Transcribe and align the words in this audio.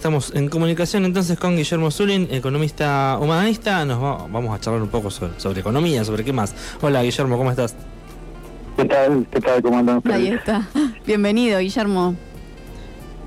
Estamos 0.00 0.32
en 0.32 0.48
comunicación 0.48 1.04
entonces 1.06 1.36
con 1.40 1.56
Guillermo 1.56 1.90
Zulin, 1.90 2.28
economista 2.30 3.18
humanista. 3.20 3.84
Nos 3.84 4.00
vamos 4.30 4.54
a 4.54 4.60
charlar 4.60 4.80
un 4.80 4.90
poco 4.90 5.10
sobre, 5.10 5.58
economía, 5.58 6.04
sobre 6.04 6.22
qué 6.22 6.32
más. 6.32 6.54
Hola 6.80 7.02
Guillermo, 7.02 7.36
¿cómo 7.36 7.50
estás? 7.50 7.74
¿Qué 8.76 8.84
tal? 8.84 9.26
¿Qué 9.28 9.40
tal? 9.40 9.60
¿Cómo 9.60 9.76
andan 9.76 10.00
Ahí 10.04 10.28
está. 10.28 10.68
Bienvenido, 11.04 11.58
Guillermo. 11.58 12.14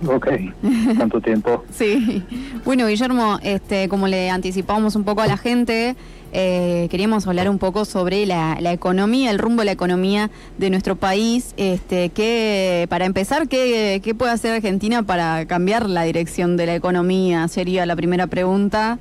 Ok, 0.07 0.27
tanto 0.97 1.19
tiempo. 1.19 1.65
sí. 1.71 2.23
Bueno, 2.63 2.87
Guillermo, 2.87 3.37
este, 3.43 3.89
como 3.89 4.07
le 4.07 4.29
anticipamos 4.29 4.95
un 4.95 5.03
poco 5.03 5.19
a 5.19 5.27
la 5.27 5.35
gente, 5.35 5.97
eh, 6.33 6.87
queríamos 6.89 7.27
hablar 7.27 7.49
un 7.49 7.57
poco 7.57 7.85
sobre 7.85 8.25
la, 8.25 8.57
economía, 8.71 9.31
el 9.31 9.39
rumbo 9.39 9.61
de 9.61 9.65
la 9.65 9.71
economía 9.71 10.29
de 10.57 10.69
nuestro 10.69 10.95
país. 10.95 11.53
Este, 11.57 12.09
que, 12.09 12.87
para 12.89 13.05
empezar, 13.05 13.47
¿qué, 13.47 14.15
puede 14.17 14.31
hacer 14.31 14.53
Argentina 14.53 15.03
para 15.03 15.45
cambiar 15.45 15.89
la 15.89 16.03
dirección 16.03 16.57
de 16.57 16.65
la 16.65 16.75
economía? 16.75 17.47
Sería 17.47 17.85
la 17.85 17.95
primera 17.95 18.27
pregunta. 18.27 18.97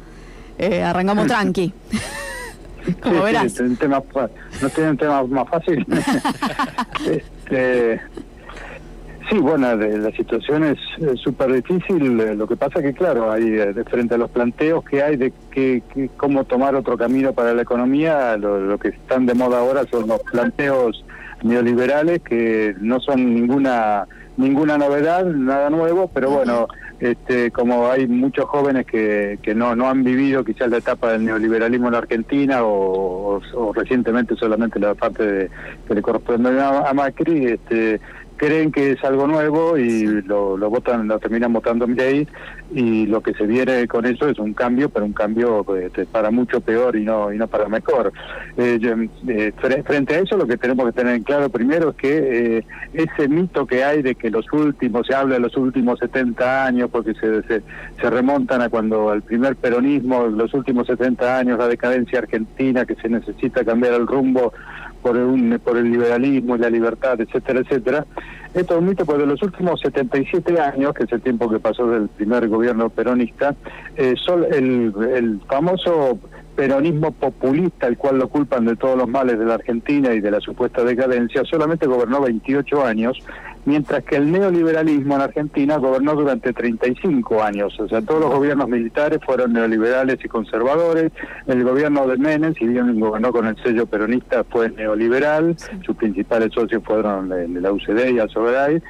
Eh, 0.59 0.83
arrancamos 0.83 1.27
tranqui. 1.29 1.73
Como 3.03 3.23
verás. 3.23 3.53
Sí, 3.53 3.63
no 3.63 4.69
tiene 4.71 4.91
un 4.91 4.97
tema 4.97 5.23
más 5.25 5.49
fácil. 5.49 5.87
este, 7.11 8.01
Sí, 9.31 9.39
bueno, 9.39 9.77
la 9.77 10.11
situación 10.11 10.65
es 10.65 10.79
súper 11.23 11.53
difícil. 11.53 12.19
Eh, 12.19 12.35
lo 12.35 12.49
que 12.49 12.57
pasa 12.57 12.83
que, 12.83 12.93
claro, 12.93 13.31
hay 13.31 13.45
eh, 13.45 13.73
frente 13.89 14.17
a 14.17 14.19
los 14.19 14.29
planteos 14.29 14.85
que 14.85 15.05
hay 15.05 15.17
de 15.17 15.33
que, 15.53 15.83
cómo 16.17 16.45
tomar 16.45 16.75
otro 16.75 16.99
camino 16.99 17.33
para 17.33 17.55
la 17.55 17.63
economía, 17.63 18.37
lo, 18.37 18.77
que 18.79 18.89
están 18.89 19.27
de 19.27 19.35
moda 19.35 19.61
ahora 19.61 19.85
son 19.89 20.09
los 20.09 20.21
planteos 20.33 21.05
neoliberales 21.45 22.21
que 22.23 22.75
no 22.81 22.99
son 22.99 23.35
ninguna 23.35 24.07
ninguna 24.37 24.79
novedad, 24.79 25.25
nada 25.25 25.71
nuevo, 25.71 26.11
pero 26.13 26.31
bueno, 26.31 26.67
este, 27.01 27.51
como 27.51 27.91
hay 27.91 28.07
muchos 28.07 28.47
jóvenes 28.47 28.87
que, 28.87 29.39
que 29.43 29.55
no, 29.55 29.77
no 29.77 29.89
han 29.89 30.03
vivido 30.03 30.45
quizás 30.45 30.71
la 30.71 30.79
etapa 30.79 31.13
del 31.13 31.25
neoliberalismo 31.25 31.87
en 31.87 31.93
la 31.93 31.99
Argentina 31.99 32.61
o, 32.63 33.41
recientemente 33.75 34.35
solamente 34.37 34.79
la 34.79 34.95
parte 34.95 35.25
de, 35.25 35.51
que 35.87 35.95
le 35.95 36.03
corresponde 36.03 36.61
a, 36.61 36.93
Macri, 36.93 37.47
este, 37.47 38.01
creen 38.41 38.73
que 38.73 38.93
es 38.93 39.05
algo 39.05 39.27
nuevo 39.27 39.77
y 39.77 40.23
lo, 40.23 40.57
lo 40.57 40.71
votan, 40.71 41.07
lo 41.07 41.19
terminan 41.19 41.53
votando 41.53 41.87
ley 41.87 42.27
y 42.73 43.05
lo 43.05 43.21
que 43.21 43.35
se 43.35 43.45
viene 43.45 43.87
con 43.87 44.07
eso 44.07 44.31
es 44.31 44.39
un 44.39 44.55
cambio, 44.55 44.89
pero 44.89 45.05
un 45.05 45.13
cambio 45.13 45.67
este, 45.77 46.07
para 46.07 46.31
mucho 46.31 46.63
peor 46.63 46.97
y 46.97 47.05
no 47.05 47.31
y 47.31 47.37
no 47.37 47.47
para 47.49 47.69
mejor. 47.69 48.15
Eh, 48.57 48.79
eh, 49.29 49.53
frente 49.85 50.15
a 50.15 50.21
eso 50.21 50.39
lo 50.39 50.47
que 50.47 50.57
tenemos 50.57 50.87
que 50.87 50.93
tener 50.93 51.17
en 51.17 51.23
claro 51.23 51.51
primero 51.51 51.91
es 51.91 51.97
que 51.97 52.57
eh, 52.57 52.65
ese 52.95 53.29
mito 53.29 53.67
que 53.67 53.85
hay 53.85 54.01
de 54.01 54.15
que 54.15 54.31
los 54.31 54.51
últimos, 54.55 55.07
se 55.07 55.15
habla 55.15 55.35
de 55.35 55.41
los 55.41 55.55
últimos 55.59 55.99
70 55.99 56.65
años 56.65 56.89
porque 56.91 57.13
se, 57.13 57.43
se, 57.43 57.63
se 58.01 58.11
remontan 58.11 58.63
a 58.63 58.71
cuando 58.71 59.11
al 59.11 59.21
primer 59.21 59.55
peronismo, 59.57 60.29
los 60.29 60.55
últimos 60.55 60.87
70 60.87 61.41
años, 61.41 61.59
la 61.59 61.69
decadencia 61.69 62.21
argentina, 62.21 62.87
que 62.87 62.95
se 62.95 63.11
necesita 63.11 63.67
cambiar 63.67 63.93
el 63.93 64.07
rumbo 64.07 64.55
por 65.03 65.17
el, 65.17 65.61
por 65.61 65.77
el 65.77 65.91
liberalismo 65.91 66.57
y 66.57 66.59
la 66.59 66.71
libertad, 66.71 67.21
etcétera, 67.21 67.61
etcétera. 67.61 68.07
Esto 68.55 68.75
es 68.75 68.81
un 68.81 68.95
porque 68.95 69.23
en 69.23 69.29
los 69.29 69.43
últimos 69.43 69.81
77 69.81 70.61
años, 70.61 70.93
que 70.95 71.05
es 71.05 71.13
el 71.13 71.21
tiempo 71.21 71.49
que 71.49 71.61
pasó 71.61 71.87
del 71.87 72.09
primer 72.09 72.49
gobierno 72.49 72.91
peronista, 72.91 73.55
eh, 73.97 74.15
el, 74.53 74.93
el 75.15 75.41
famoso 75.49 76.19
peronismo 76.57 77.13
populista, 77.13 77.87
el 77.87 77.97
cual 77.97 78.19
lo 78.19 78.29
culpan 78.29 78.67
de 78.67 78.77
todos 78.77 78.99
los 78.99 79.09
males 79.09 79.39
de 79.39 79.45
la 79.45 79.55
Argentina 79.55 80.13
y 80.13 80.21
de 80.21 80.31
la 80.31 80.41
supuesta 80.41 80.85
decadencia, 80.85 81.43
solamente 81.45 81.87
gobernó 81.87 82.21
28 82.21 82.85
años, 82.85 83.19
mientras 83.65 84.05
que 84.05 84.17
el 84.17 84.31
neoliberalismo 84.31 85.17
en 85.17 85.21
Argentina 85.23 85.77
gobernó 85.77 86.15
durante 86.15 86.53
35 86.53 87.43
años. 87.43 87.79
O 87.81 87.89
sea, 87.89 88.03
todos 88.03 88.21
los 88.21 88.31
gobiernos 88.31 88.69
militares 88.69 89.21
fueron 89.25 89.53
neoliberales 89.53 90.19
y 90.25 90.29
conservadores. 90.29 91.13
El 91.47 91.65
gobierno 91.65 92.07
de 92.07 92.17
Menem, 92.17 92.55
si 92.55 92.67
bien 92.67 92.99
gobernó 92.99 93.33
con 93.33 93.47
el 93.47 93.57
sello 93.63 93.87
peronista, 93.87 94.45
fue 94.45 94.71
neoliberal. 94.71 95.57
Sus 95.85 95.97
principales 95.97 96.53
socios 96.53 96.83
fueron 96.85 97.29
la 97.29 97.73
UCD 97.73 98.11
y 98.15 98.19
Alzogaray. 98.19 98.83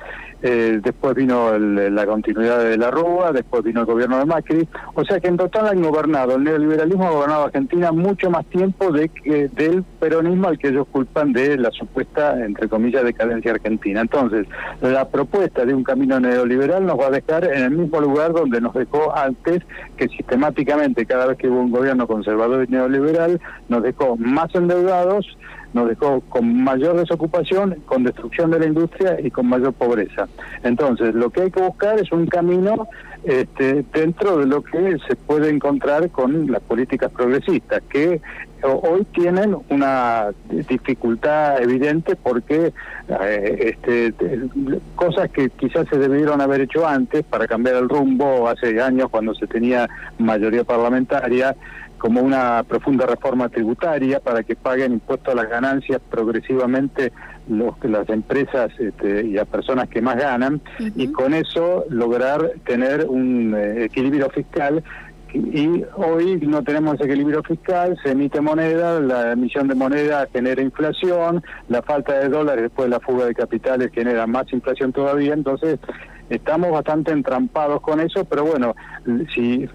Eh, 0.43 0.81
después 0.83 1.15
vino 1.15 1.59
la 1.59 2.07
continuidad 2.07 2.65
de 2.65 2.79
la 2.79 2.91
Rúa, 2.91 3.31
después 3.31 3.63
vino 3.63 3.81
el 3.81 3.87
gobierno 3.87 4.19
de 4.19 4.25
Macri, 4.25 4.67
o 4.95 5.05
sea 5.05 5.21
que 5.21 5.29
en 5.29 5.37
total 5.37 5.69
han 5.69 5.83
gobernado, 5.83 6.37
el 6.37 6.45
neoliberalismo 6.45 7.07
ha 7.07 7.11
gobernado 7.11 7.45
Argentina 7.45 7.93
mucho 7.93 8.31
más 8.31 8.47
tiempo 8.47 8.91
de 8.91 9.11
que, 9.11 9.49
del 9.49 9.83
peronismo 9.83 10.49
al 10.49 10.59
que 10.59 10.69
ellos 10.69 10.87
culpan 10.91 11.35
de 11.35 11.59
la 11.59 11.71
supuesta, 11.71 12.43
entre 12.43 12.69
comillas, 12.69 13.05
decadencia 13.05 13.53
argentina. 13.53 14.01
Entonces, 14.01 14.47
la 14.81 15.09
propuesta 15.09 15.67
de 15.67 15.75
un 15.75 15.85
camino 15.85 16.19
neoliberal 16.19 16.87
nos 16.87 16.99
va 16.99 17.09
a 17.09 17.11
dejar 17.11 17.45
en 17.45 17.65
el 17.65 17.71
mismo 17.73 18.01
lugar 18.01 18.33
donde 18.33 18.63
nos 18.63 18.73
dejó 18.73 19.15
antes, 19.15 19.63
que 19.99 20.09
sistemáticamente 20.09 21.05
cada 21.05 21.27
vez 21.27 21.37
que 21.37 21.49
hubo 21.49 21.61
un 21.61 21.71
gobierno 21.71 22.07
conservador 22.07 22.65
y 22.65 22.73
neoliberal, 22.73 23.41
nos 23.69 23.83
dejó 23.83 24.17
más 24.17 24.55
endeudados, 24.55 25.27
nos 25.73 25.89
dejó 25.89 26.21
con 26.29 26.63
mayor 26.65 26.97
desocupación, 26.97 27.77
con 27.87 28.05
destrucción 28.05 28.51
de 28.51 28.61
la 28.61 28.67
industria 28.67 29.19
y 29.21 29.31
con 29.31 29.47
mayor 29.47 29.73
pobreza. 29.73 30.29
Entonces, 30.63 31.15
lo 31.15 31.31
que 31.31 31.43
hay 31.43 31.51
que 31.51 31.63
buscar 31.63 31.99
es 31.99 32.11
un 32.13 32.27
camino 32.27 32.89
este, 33.25 33.85
dentro 33.93 34.39
de 34.39 34.47
lo 34.47 34.63
que 34.63 34.97
se 35.07 35.17
puede 35.17 35.51
encontrar 35.51 36.11
con 36.11 36.51
las 36.51 36.63
políticas 36.63 37.11
progresistas, 37.13 37.83
que 37.89 38.21
hoy 38.63 39.07
tienen 39.13 39.57
una 39.69 40.31
dificultad 40.51 41.63
evidente 41.63 42.17
porque 42.17 42.73
eh, 43.09 43.75
este, 43.75 44.15
cosas 44.97 45.31
que 45.31 45.49
quizás 45.51 45.87
se 45.89 45.99
debieron 45.99 46.41
haber 46.41 46.63
hecho 46.63 46.87
antes 46.87 47.25
para 47.25 47.47
cambiar 47.47 47.77
el 47.77 47.89
rumbo 47.89 48.49
hace 48.49 48.81
años 48.81 49.09
cuando 49.11 49.35
se 49.35 49.47
tenía 49.47 49.89
mayoría 50.19 50.65
parlamentaria 50.65 51.57
como 52.01 52.23
una 52.23 52.65
profunda 52.67 53.07
reforma 53.07 53.51
tributaria 53.51 54.21
para 54.21 54.43
que 54.43 54.57
paguen 54.57 54.95
impuestos 54.95 55.33
a 55.33 55.37
las 55.37 55.49
ganancias 55.49 56.01
progresivamente 56.11 57.13
los, 57.47 57.75
las 57.85 58.09
empresas 58.09 58.71
este, 58.79 59.27
y 59.27 59.33
las 59.33 59.47
personas 59.47 59.89
que 59.89 60.01
más 60.01 60.17
ganan 60.17 60.63
y 60.79 61.09
con 61.13 61.35
eso 61.35 61.85
lograr 61.91 62.53
tener 62.65 63.07
un 63.07 63.55
eh, 63.55 63.85
equilibrio 63.85 64.31
fiscal 64.31 64.83
y 65.35 65.85
hoy 65.95 66.41
no 66.43 66.65
tenemos 66.65 67.01
equilibrio 67.01 67.43
fiscal, 67.43 67.97
se 68.03 68.13
emite 68.13 68.41
moneda, 68.41 68.99
la 68.99 69.33
emisión 69.33 69.69
de 69.69 69.75
moneda 69.75 70.27
genera 70.33 70.61
inflación, 70.63 71.45
la 71.69 71.83
falta 71.83 72.19
de 72.19 72.29
dólares 72.29 72.63
después 72.63 72.87
de 72.87 72.97
la 72.97 73.01
fuga 73.01 73.27
de 73.27 73.35
capitales 73.35 73.91
genera 73.93 74.27
más 74.27 74.53
inflación 74.53 74.93
todavía, 74.93 75.35
entonces 75.35 75.79
estamos 76.31 76.71
bastante 76.71 77.13
entrampados 77.13 77.81
con 77.81 78.01
eso, 78.01 78.25
pero 78.25 78.45
bueno, 78.45 78.75
si 79.35 79.69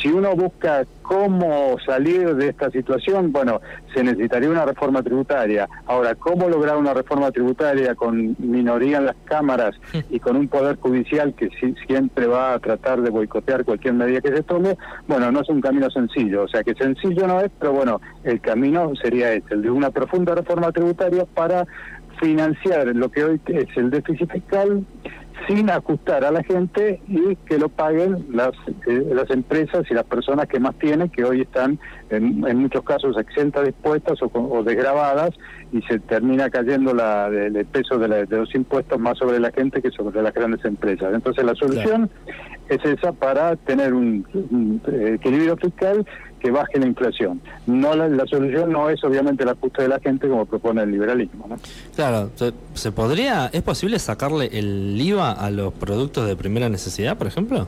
si 0.00 0.08
uno 0.08 0.34
busca 0.34 0.84
cómo 1.02 1.76
salir 1.84 2.34
de 2.34 2.48
esta 2.48 2.70
situación, 2.70 3.32
bueno, 3.32 3.60
se 3.94 4.02
necesitaría 4.02 4.50
una 4.50 4.64
reforma 4.64 5.02
tributaria. 5.02 5.68
Ahora, 5.86 6.14
¿cómo 6.14 6.48
lograr 6.48 6.76
una 6.76 6.94
reforma 6.94 7.30
tributaria 7.30 7.94
con 7.94 8.36
minoría 8.38 8.98
en 8.98 9.06
las 9.06 9.16
cámaras 9.24 9.74
y 10.10 10.18
con 10.18 10.36
un 10.36 10.48
poder 10.48 10.76
judicial 10.76 11.34
que 11.34 11.48
siempre 11.86 12.26
va 12.26 12.54
a 12.54 12.58
tratar 12.58 13.02
de 13.02 13.10
boicotear 13.10 13.64
cualquier 13.64 13.94
medida 13.94 14.20
que 14.20 14.34
se 14.34 14.42
tome? 14.42 14.76
Bueno, 15.06 15.30
no 15.30 15.40
es 15.40 15.48
un 15.48 15.60
camino 15.60 15.90
sencillo. 15.90 16.44
O 16.44 16.48
sea, 16.48 16.62
que 16.62 16.74
sencillo 16.74 17.26
no 17.26 17.40
es, 17.40 17.50
pero 17.58 17.72
bueno, 17.72 18.00
el 18.24 18.40
camino 18.40 18.92
sería 18.96 19.32
este, 19.32 19.54
el 19.54 19.62
de 19.62 19.70
una 19.70 19.90
profunda 19.90 20.34
reforma 20.34 20.72
tributaria 20.72 21.24
para 21.24 21.66
financiar 22.20 22.86
lo 22.94 23.10
que 23.10 23.24
hoy 23.24 23.40
es 23.46 23.76
el 23.76 23.90
déficit 23.90 24.30
fiscal 24.30 24.84
sin 25.46 25.70
ajustar 25.70 26.24
a 26.24 26.30
la 26.30 26.42
gente 26.42 27.00
y 27.08 27.36
que 27.36 27.58
lo 27.58 27.68
paguen 27.68 28.26
las, 28.32 28.52
eh, 28.86 29.06
las 29.12 29.30
empresas 29.30 29.84
y 29.90 29.94
las 29.94 30.04
personas 30.04 30.46
que 30.46 30.58
más 30.58 30.74
tienen, 30.76 31.08
que 31.08 31.24
hoy 31.24 31.42
están 31.42 31.78
en, 32.10 32.40
muchos 32.58 32.82
casos 32.84 33.16
exentas 33.18 33.62
de 33.62 33.68
impuestos 33.68 34.20
o, 34.22 34.30
o, 34.32 34.62
desgravadas 34.62 35.30
y 35.72 35.82
se 35.82 35.98
termina 35.98 36.48
cayendo 36.50 36.94
la, 36.94 37.28
el, 37.28 37.66
peso 37.66 37.98
de, 37.98 38.26
los 38.26 38.54
impuestos 38.54 38.98
más 38.98 39.18
sobre 39.18 39.38
la 39.40 39.50
gente 39.50 39.82
que 39.82 39.90
sobre 39.90 40.22
las 40.22 40.32
grandes 40.32 40.64
empresas. 40.64 41.14
Entonces 41.14 41.44
la 41.44 41.54
solución 41.54 42.10
es 42.68 42.84
esa 42.84 43.12
para 43.12 43.56
tener 43.56 43.94
un, 43.94 44.24
equilibrio 45.14 45.56
fiscal 45.56 46.06
que 46.46 46.52
baje 46.52 46.78
la 46.78 46.86
inflación. 46.86 47.40
No 47.66 47.96
la, 47.96 48.24
solución 48.26 48.70
no 48.70 48.88
es 48.88 49.02
obviamente 49.02 49.42
el 49.42 49.48
ajuste 49.48 49.82
de 49.82 49.88
la 49.88 49.98
gente 49.98 50.28
como 50.28 50.46
propone 50.46 50.82
el 50.82 50.92
liberalismo. 50.92 51.48
Claro, 51.96 52.30
¿se, 52.74 52.92
podría, 52.92 53.50
es 53.52 53.62
posible 53.62 53.98
sacarle 53.98 54.48
el 54.52 54.96
IVA 55.00 55.32
a 55.32 55.50
los 55.50 55.74
productos 55.74 56.28
de 56.28 56.36
primera 56.36 56.68
necesidad, 56.68 57.18
por 57.18 57.26
ejemplo? 57.26 57.66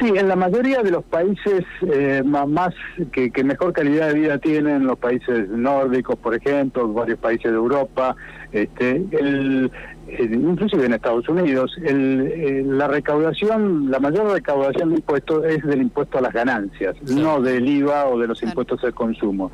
Sí, 0.00 0.08
en 0.16 0.26
la 0.26 0.34
mayoría 0.34 0.82
de 0.82 0.90
los 0.90 1.04
países 1.04 1.62
eh, 1.82 2.24
más 2.24 2.74
que, 3.12 3.30
mejor 3.44 3.72
calidad 3.72 4.08
de 4.08 4.14
vida 4.14 4.38
tienen, 4.38 4.84
los 4.86 4.98
países 4.98 5.48
nórdicos, 5.48 6.18
por 6.18 6.34
ejemplo, 6.34 6.92
varios 6.92 7.20
países 7.20 7.52
de 7.52 7.56
Europa, 7.56 8.16
este, 8.50 8.96
el, 9.12 9.70
inclusive 10.18 10.86
en 10.86 10.94
Estados 10.94 11.28
Unidos, 11.28 11.76
el, 11.82 12.78
la 12.78 12.88
recaudación, 12.88 13.90
la 13.90 13.98
mayor 13.98 14.32
recaudación 14.32 14.90
de 14.90 14.96
impuestos 14.96 15.44
es 15.44 15.62
del 15.64 15.82
impuesto 15.82 16.18
a 16.18 16.20
las 16.20 16.32
ganancias, 16.32 16.96
no 17.02 17.40
del 17.40 17.68
IVA 17.68 18.06
o 18.06 18.18
de 18.18 18.26
los 18.26 18.42
impuestos 18.42 18.82
al 18.84 18.94
consumo. 18.94 19.50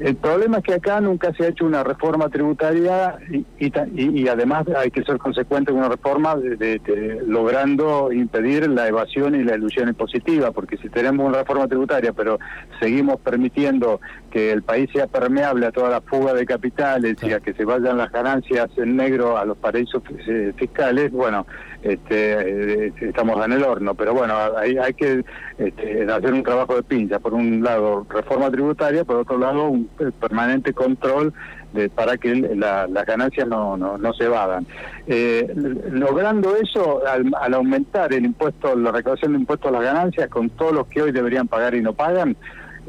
El 0.00 0.16
problema 0.16 0.58
es 0.58 0.64
que 0.64 0.72
acá 0.72 0.98
nunca 1.02 1.30
se 1.34 1.44
ha 1.44 1.48
hecho 1.48 1.66
una 1.66 1.84
reforma 1.84 2.30
tributaria 2.30 3.18
y, 3.30 3.44
y, 3.58 4.28
además 4.28 4.64
hay 4.74 4.90
que 4.90 5.02
ser 5.04 5.18
consecuente 5.18 5.72
con 5.72 5.80
una 5.80 5.90
reforma 5.90 6.36
de, 6.36 7.20
logrando 7.26 8.10
impedir 8.10 8.66
la 8.70 8.88
evasión 8.88 9.34
y 9.34 9.44
la 9.44 9.56
ilusión 9.56 9.88
impositiva, 9.90 10.52
porque 10.52 10.78
si 10.78 10.88
tenemos 10.88 11.28
una 11.28 11.40
reforma 11.40 11.68
tributaria 11.68 12.14
pero 12.14 12.38
seguimos 12.80 13.20
permitiendo 13.20 14.00
que 14.30 14.50
el 14.52 14.62
país 14.62 14.88
sea 14.90 15.06
permeable 15.06 15.66
a 15.66 15.70
toda 15.70 15.90
la 15.90 16.00
fuga 16.00 16.32
de 16.32 16.46
capitales 16.46 17.16
y 17.22 17.32
a 17.32 17.40
que 17.40 17.52
se 17.52 17.66
vayan 17.66 17.98
las 17.98 18.10
ganancias 18.10 18.70
en 18.78 18.96
negro 18.96 19.36
a 19.36 19.44
los 19.44 19.58
paraísos 19.58 20.02
eh, 20.26 20.54
fiscales, 20.56 21.12
bueno, 21.12 21.46
este, 21.82 22.86
eh, 22.86 22.92
estamos 23.00 23.44
en 23.44 23.52
el 23.52 23.62
horno. 23.64 23.94
Pero 23.94 24.14
bueno, 24.14 24.34
hay, 24.56 24.76
hay 24.76 24.94
que 24.94 25.24
este, 25.58 26.10
hacer 26.10 26.32
un 26.32 26.42
trabajo 26.42 26.76
de 26.76 26.82
pinza. 26.82 27.18
Por 27.18 27.34
un 27.34 27.62
lado, 27.62 28.06
reforma 28.08 28.50
tributaria, 28.50 29.04
por 29.04 29.16
otro 29.16 29.38
lado, 29.38 29.68
un 29.68 29.89
permanente 30.18 30.72
control 30.72 31.32
de, 31.72 31.88
para 31.88 32.16
que 32.16 32.34
las 32.34 33.06
ganancias 33.06 33.46
no, 33.46 33.76
no, 33.76 33.98
no 33.98 34.12
se 34.12 34.28
vadan. 34.28 34.66
Eh, 35.06 35.52
logrando 35.90 36.56
eso, 36.56 37.06
al, 37.06 37.30
al, 37.40 37.54
aumentar 37.54 38.12
el 38.12 38.24
impuesto, 38.24 38.74
la 38.76 38.92
recaudación 38.92 39.32
de 39.32 39.38
impuestos 39.38 39.68
a 39.68 39.72
las 39.72 39.82
ganancias, 39.82 40.28
con 40.28 40.50
todos 40.50 40.72
los 40.72 40.86
que 40.88 41.02
hoy 41.02 41.12
deberían 41.12 41.48
pagar 41.48 41.74
y 41.74 41.80
no 41.80 41.92
pagan, 41.92 42.36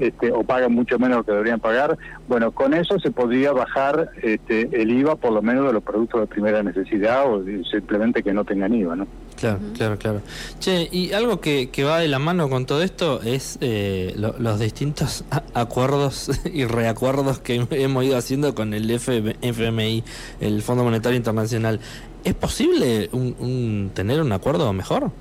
este, 0.02 0.32
o 0.32 0.44
pagan 0.44 0.74
mucho 0.74 0.98
menos 0.98 1.12
de 1.12 1.18
lo 1.18 1.24
que 1.26 1.32
deberían 1.32 1.60
pagar, 1.60 1.96
bueno, 2.28 2.52
con 2.52 2.74
eso 2.74 3.00
se 3.00 3.12
podría 3.12 3.52
bajar 3.52 4.10
este, 4.24 4.68
el 4.74 4.90
IVA 4.90 5.16
por 5.16 5.32
lo 5.32 5.44
menos 5.44 5.68
de 5.68 5.74
los 5.74 5.84
productos 5.84 6.22
de 6.22 6.28
primera 6.28 6.64
necesidad 6.64 7.32
o 7.32 7.44
simplemente 7.70 8.24
que 8.24 8.34
no 8.34 8.44
tengan 8.44 8.74
IVA, 8.74 8.96
¿no? 8.96 9.08
Claro, 9.40 9.60
claro, 9.76 9.98
claro. 9.98 10.22
Che, 10.60 10.90
y 10.92 11.14
algo 11.14 11.40
que, 11.40 11.70
va 11.84 12.00
de 12.00 12.08
la 12.08 12.18
mano 12.18 12.50
con 12.50 12.66
todo 12.66 12.82
esto 12.82 13.22
es 13.22 13.60
eh, 13.62 14.16
los 14.16 14.60
distintos 14.60 15.24
acuerdos 15.54 16.32
y 16.52 16.66
reacuerdos 16.66 17.40
que 17.40 17.68
hemos 17.70 18.04
ido 18.04 18.18
haciendo 18.18 18.56
con 18.56 18.74
el 18.74 18.90
FMI, 18.90 20.04
el 20.40 20.62
Fondo 20.64 20.84
Monetario 20.84 21.18
Internacional. 21.18 21.80
¿Es 22.24 22.34
posible 22.34 23.10
un 23.14 23.92
tener 23.94 24.20
un 24.22 24.32
acuerdo 24.32 24.72
mejor? 24.74 25.12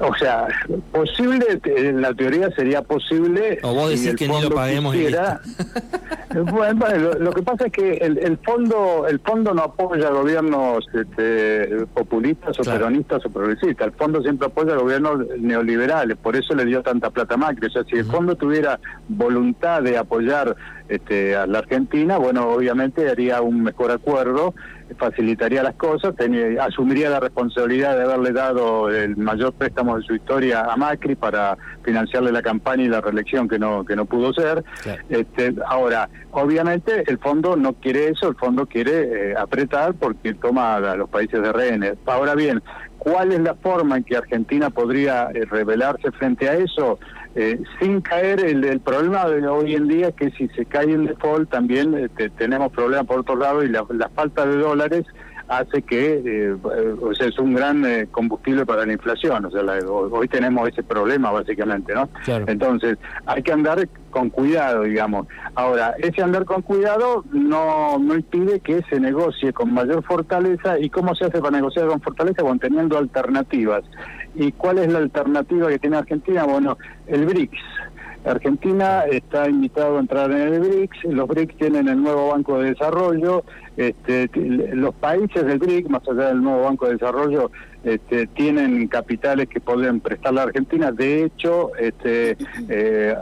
O 0.00 0.14
sea, 0.14 0.48
posible, 0.92 1.60
en 1.64 2.00
la 2.00 2.14
teoría 2.14 2.50
sería 2.50 2.82
posible. 2.82 3.58
O 3.62 3.74
vos 3.74 3.90
decís 3.90 4.14
que 4.16 4.28
ni 4.28 4.40
lo 4.42 4.50
paguemos 4.50 4.94
bueno, 6.34 6.86
lo, 7.18 7.32
que 7.32 7.42
pasa 7.42 7.66
es 7.66 7.72
que 7.72 7.94
el, 7.94 8.38
fondo 8.38 9.06
el 9.08 9.20
fondo 9.20 9.54
no 9.54 9.62
apoya 9.62 10.10
gobiernos 10.10 10.86
este, 10.92 11.86
populistas 11.94 12.58
o 12.58 12.62
peronistas 12.62 13.24
o 13.26 13.30
progresistas. 13.30 13.86
El 13.88 13.92
fondo 13.92 14.22
siempre 14.22 14.48
apoya 14.48 14.74
gobiernos 14.74 15.26
neoliberales. 15.38 16.16
Por 16.16 16.36
eso 16.36 16.54
le 16.54 16.64
dio 16.64 16.82
tanta 16.82 17.10
plata 17.10 17.34
a 17.34 17.36
Macri. 17.36 17.68
O 17.68 17.70
sea, 17.70 17.84
si 17.84 17.96
el 17.96 18.04
fondo 18.04 18.36
tuviera 18.36 18.80
voluntad 19.08 19.82
de 19.82 19.96
apoyar 19.96 20.56
este, 20.88 21.36
a 21.36 21.46
la 21.46 21.58
Argentina, 21.58 22.18
bueno, 22.18 22.48
obviamente 22.48 23.08
haría 23.08 23.40
un 23.40 23.62
mejor 23.62 23.90
acuerdo 23.90 24.54
facilitaría 24.98 25.62
las 25.62 25.74
cosas, 25.74 26.14
asumiría 26.60 27.10
la 27.10 27.20
responsabilidad 27.20 27.96
de 27.96 28.04
haberle 28.04 28.32
dado 28.32 28.90
el 28.90 29.16
mayor 29.16 29.52
préstamo 29.52 29.96
de 29.96 30.04
su 30.04 30.14
historia 30.14 30.62
a 30.62 30.76
Macri 30.76 31.14
para 31.14 31.56
financiarle 31.82 32.32
la 32.32 32.42
campaña 32.42 32.84
y 32.84 32.88
la 32.88 33.00
reelección 33.00 33.48
que 33.48 33.58
no 33.58 33.84
que 33.84 33.96
no 33.96 34.04
pudo 34.04 34.32
ser. 34.32 34.64
Este, 35.08 35.54
ahora, 35.66 36.08
obviamente 36.32 37.04
el 37.06 37.18
fondo 37.18 37.56
no 37.56 37.74
quiere 37.74 38.08
eso, 38.08 38.28
el 38.28 38.36
fondo 38.36 38.66
quiere 38.66 39.30
eh, 39.30 39.34
apretar 39.36 39.94
porque 39.94 40.34
toma 40.34 40.76
a 40.76 40.96
los 40.96 41.08
países 41.08 41.40
de 41.42 41.52
rehenes. 41.52 41.94
Ahora 42.06 42.34
bien, 42.34 42.62
¿cuál 42.98 43.32
es 43.32 43.40
la 43.40 43.54
forma 43.54 43.96
en 43.96 44.04
que 44.04 44.16
Argentina 44.16 44.70
podría 44.70 45.28
eh, 45.34 45.44
rebelarse 45.44 46.10
frente 46.12 46.48
a 46.48 46.54
eso? 46.54 46.98
Eh, 47.36 47.60
sin 47.80 48.00
caer 48.00 48.44
el, 48.44 48.62
el, 48.62 48.78
problema 48.78 49.28
de 49.28 49.44
hoy 49.48 49.74
en 49.74 49.88
día 49.88 50.12
que 50.12 50.30
si 50.30 50.46
se 50.50 50.64
cae 50.66 50.92
el 50.92 51.08
default 51.08 51.50
también 51.50 51.92
este, 51.94 52.30
tenemos 52.30 52.70
problemas 52.70 53.06
por 53.06 53.20
otro 53.20 53.34
lado 53.34 53.64
y 53.64 53.68
la, 53.68 53.84
la 53.90 54.08
falta 54.10 54.46
de 54.46 54.56
dólares 54.56 55.04
hace 55.48 55.82
que 55.82 56.22
eh, 56.24 56.56
o 57.00 57.14
sea, 57.14 57.28
es 57.28 57.38
un 57.38 57.54
gran 57.54 57.84
eh, 57.84 58.08
combustible 58.10 58.64
para 58.64 58.86
la 58.86 58.92
inflación. 58.92 59.44
O 59.44 59.50
sea, 59.50 59.62
hoy 59.88 60.28
tenemos 60.28 60.68
ese 60.68 60.82
problema 60.82 61.30
básicamente, 61.30 61.94
¿no? 61.94 62.08
Entonces, 62.46 62.98
hay 63.26 63.42
que 63.42 63.52
andar 63.52 63.88
con 64.10 64.30
cuidado, 64.30 64.82
digamos. 64.82 65.26
Ahora, 65.54 65.94
ese 65.98 66.22
andar 66.22 66.44
con 66.44 66.62
cuidado 66.62 67.24
no, 67.32 67.98
no 67.98 68.14
impide 68.14 68.60
que 68.60 68.82
se 68.88 69.00
negocie 69.00 69.52
con 69.52 69.72
mayor 69.74 70.02
fortaleza. 70.04 70.78
¿Y 70.78 70.90
cómo 70.90 71.14
se 71.14 71.26
hace 71.26 71.40
para 71.40 71.56
negociar 71.56 71.88
con 71.88 72.00
fortaleza? 72.00 72.42
Bueno, 72.42 72.58
teniendo 72.60 72.98
alternativas. 72.98 73.82
¿Y 74.34 74.52
cuál 74.52 74.78
es 74.78 74.92
la 74.92 74.98
alternativa 74.98 75.68
que 75.68 75.78
tiene 75.78 75.96
Argentina? 75.96 76.44
Bueno, 76.44 76.78
el 77.06 77.26
BRICS. 77.26 77.58
Argentina 78.24 79.04
está 79.10 79.48
invitado 79.48 79.96
a 79.96 80.00
entrar 80.00 80.30
en 80.30 80.54
el 80.54 80.60
BRICS, 80.60 81.04
los 81.04 81.28
BRICS 81.28 81.56
tienen 81.56 81.88
el 81.88 82.02
nuevo 82.02 82.28
Banco 82.28 82.58
de 82.58 82.70
Desarrollo, 82.70 83.44
este, 83.76 84.30
los 84.74 84.94
países 84.94 85.44
del 85.44 85.58
BRIC, 85.58 85.88
más 85.88 86.02
allá 86.08 86.28
del 86.28 86.42
nuevo 86.42 86.62
Banco 86.62 86.86
de 86.86 86.92
Desarrollo, 86.92 87.50
este, 87.84 88.26
tienen 88.28 88.88
capitales 88.88 89.48
que 89.48 89.60
pueden 89.60 90.00
prestar 90.00 90.32
la 90.32 90.44
Argentina. 90.44 90.90
De 90.90 91.24
hecho, 91.24 91.74
este, 91.76 92.36
eh, 92.68 93.14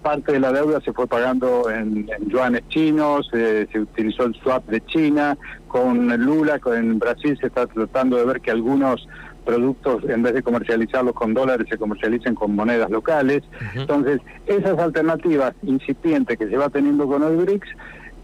parte 0.00 0.32
de 0.32 0.40
la 0.40 0.52
deuda 0.52 0.80
se 0.80 0.92
fue 0.92 1.08
pagando 1.08 1.68
en, 1.70 2.06
yuanes 2.28 2.62
chinos, 2.68 3.28
eh, 3.32 3.66
se 3.72 3.80
utilizó 3.80 4.24
el 4.24 4.34
swap 4.36 4.64
de 4.68 4.80
China, 4.84 5.36
con 5.66 6.08
Lula, 6.24 6.58
con 6.58 6.98
Brasil 6.98 7.36
se 7.40 7.48
está 7.48 7.66
tratando 7.66 8.16
de 8.16 8.26
ver 8.26 8.40
que 8.40 8.50
algunos 8.50 9.08
productos, 9.40 10.04
en 10.08 10.22
vez 10.22 10.34
de 10.34 10.42
comercializarlos 10.42 11.14
con 11.14 11.34
dólares, 11.34 11.66
se 11.68 11.78
comercialicen 11.78 12.34
con 12.34 12.54
monedas 12.54 12.90
locales. 12.90 13.42
Entonces, 13.74 14.20
esas 14.46 14.78
alternativas 14.78 15.54
incipientes 15.62 16.38
que 16.38 16.48
se 16.48 16.56
va 16.56 16.68
teniendo 16.68 17.06
con 17.06 17.22
el 17.22 17.36
BRICS 17.36 17.68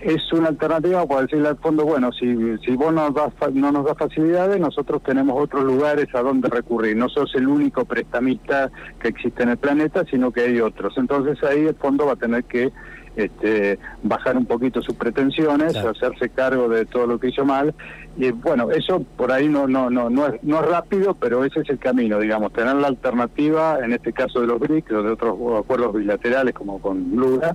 es 0.00 0.32
una 0.32 0.48
alternativa 0.48 1.06
para 1.06 1.22
decirle 1.22 1.48
al 1.48 1.56
fondo, 1.56 1.84
bueno, 1.84 2.12
si, 2.12 2.58
si 2.58 2.76
vos 2.76 2.92
nos 2.92 3.14
das, 3.14 3.32
no 3.52 3.72
nos 3.72 3.86
das 3.86 3.96
facilidades, 3.96 4.60
nosotros 4.60 5.02
tenemos 5.02 5.42
otros 5.42 5.64
lugares 5.64 6.06
a 6.14 6.20
donde 6.20 6.48
recurrir. 6.48 6.96
No 6.96 7.08
sos 7.08 7.34
el 7.34 7.48
único 7.48 7.84
prestamista 7.84 8.70
que 9.00 9.08
existe 9.08 9.42
en 9.42 9.50
el 9.50 9.56
planeta, 9.56 10.04
sino 10.10 10.30
que 10.30 10.42
hay 10.42 10.60
otros. 10.60 10.94
Entonces 10.98 11.42
ahí 11.44 11.66
el 11.66 11.74
fondo 11.74 12.06
va 12.06 12.12
a 12.12 12.16
tener 12.16 12.44
que 12.44 12.72
este, 13.16 13.78
bajar 14.02 14.36
un 14.36 14.46
poquito 14.46 14.82
sus 14.82 14.94
pretensiones, 14.94 15.74
hacerse 15.74 16.28
cargo 16.28 16.68
de 16.68 16.84
todo 16.84 17.06
lo 17.06 17.18
que 17.18 17.28
hizo 17.28 17.44
mal. 17.44 17.74
Y 18.18 18.30
bueno, 18.30 18.70
eso 18.70 19.04
por 19.16 19.30
ahí 19.30 19.46
no, 19.48 19.66
no, 19.66 19.90
no, 19.90 20.08
no, 20.08 20.26
es, 20.26 20.42
no 20.42 20.60
es 20.60 20.66
rápido, 20.70 21.14
pero 21.14 21.44
ese 21.44 21.60
es 21.60 21.68
el 21.68 21.78
camino, 21.78 22.18
digamos, 22.18 22.52
tener 22.52 22.74
la 22.76 22.88
alternativa, 22.88 23.78
en 23.82 23.92
este 23.92 24.12
caso 24.12 24.40
de 24.40 24.46
los 24.46 24.58
BRICS 24.58 24.92
o 24.92 25.02
de 25.02 25.12
otros 25.12 25.36
acuerdos 25.58 25.94
bilaterales 25.94 26.54
como 26.54 26.80
con 26.80 27.10
Lula, 27.14 27.54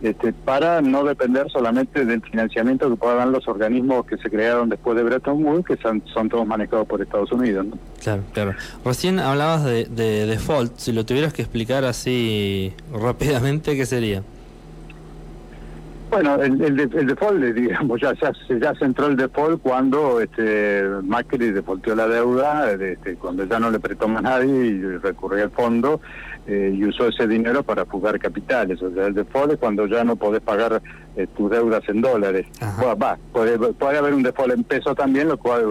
este, 0.00 0.32
para 0.32 0.80
no 0.80 1.04
depender 1.04 1.50
solamente 1.50 2.06
del 2.06 2.22
financiamiento 2.22 2.88
que 2.88 2.96
puedan 2.96 3.18
dar 3.18 3.28
los 3.28 3.48
organismos 3.48 4.06
que 4.06 4.16
se 4.16 4.30
crearon 4.30 4.70
después 4.70 4.96
de 4.96 5.02
Bretton 5.02 5.44
Woods, 5.44 5.66
que 5.66 5.76
son, 5.76 6.00
todos 6.28 6.46
manejados 6.46 6.86
por 6.86 7.02
Estados 7.02 7.30
Unidos. 7.32 7.66
Claro, 8.02 8.22
claro. 8.32 8.54
Recién 8.84 9.18
hablabas 9.18 9.64
de, 9.64 9.84
de 9.84 10.24
default, 10.26 10.78
si 10.78 10.92
lo 10.92 11.04
tuvieras 11.04 11.34
que 11.34 11.42
explicar 11.42 11.84
así 11.84 12.72
rápidamente, 12.92 13.76
¿qué 13.76 13.84
sería? 13.84 14.22
Bueno, 16.10 16.36
el, 16.42 16.62
el, 16.62 17.06
default, 17.06 17.42
digamos, 17.54 18.00
ya, 18.00 18.14
ya, 18.14 18.32
ya 18.48 18.74
se 18.74 18.84
entró 18.86 19.08
el 19.08 19.16
default 19.16 19.60
cuando 19.60 20.20
este, 20.20 20.82
Macri 21.02 21.50
defaultó 21.50 21.94
la 21.94 22.08
deuda, 22.08 22.72
este, 22.72 23.16
cuando 23.16 23.44
ya 23.44 23.60
no 23.60 23.70
le 23.70 23.78
prestó 23.78 24.08
más 24.08 24.22
nadie 24.22 24.66
y 24.66 24.80
recurrió 24.98 25.44
al 25.44 25.50
fondo 25.50 26.00
eh, 26.48 26.74
y 26.74 26.82
usó 26.86 27.08
ese 27.08 27.26
dinero 27.26 27.62
para 27.62 27.84
fugar 27.84 28.18
capitales. 28.18 28.80
O 28.82 28.90
sea, 28.90 29.06
el 29.06 29.14
default 29.14 29.52
es 29.52 29.58
cuando 29.58 29.86
ya 29.86 30.02
no 30.02 30.16
podés 30.16 30.40
pagar 30.40 30.80
eh, 31.14 31.26
tus 31.36 31.50
deudas 31.50 31.82
en 31.88 32.00
dólares. 32.00 32.46
va, 32.82 33.18
puede, 33.32 33.58
puede, 33.58 33.98
haber 33.98 34.14
un 34.14 34.22
default 34.22 34.54
en 34.54 34.64
peso 34.64 34.94
también, 34.94 35.28
lo 35.28 35.36
cual 35.36 35.64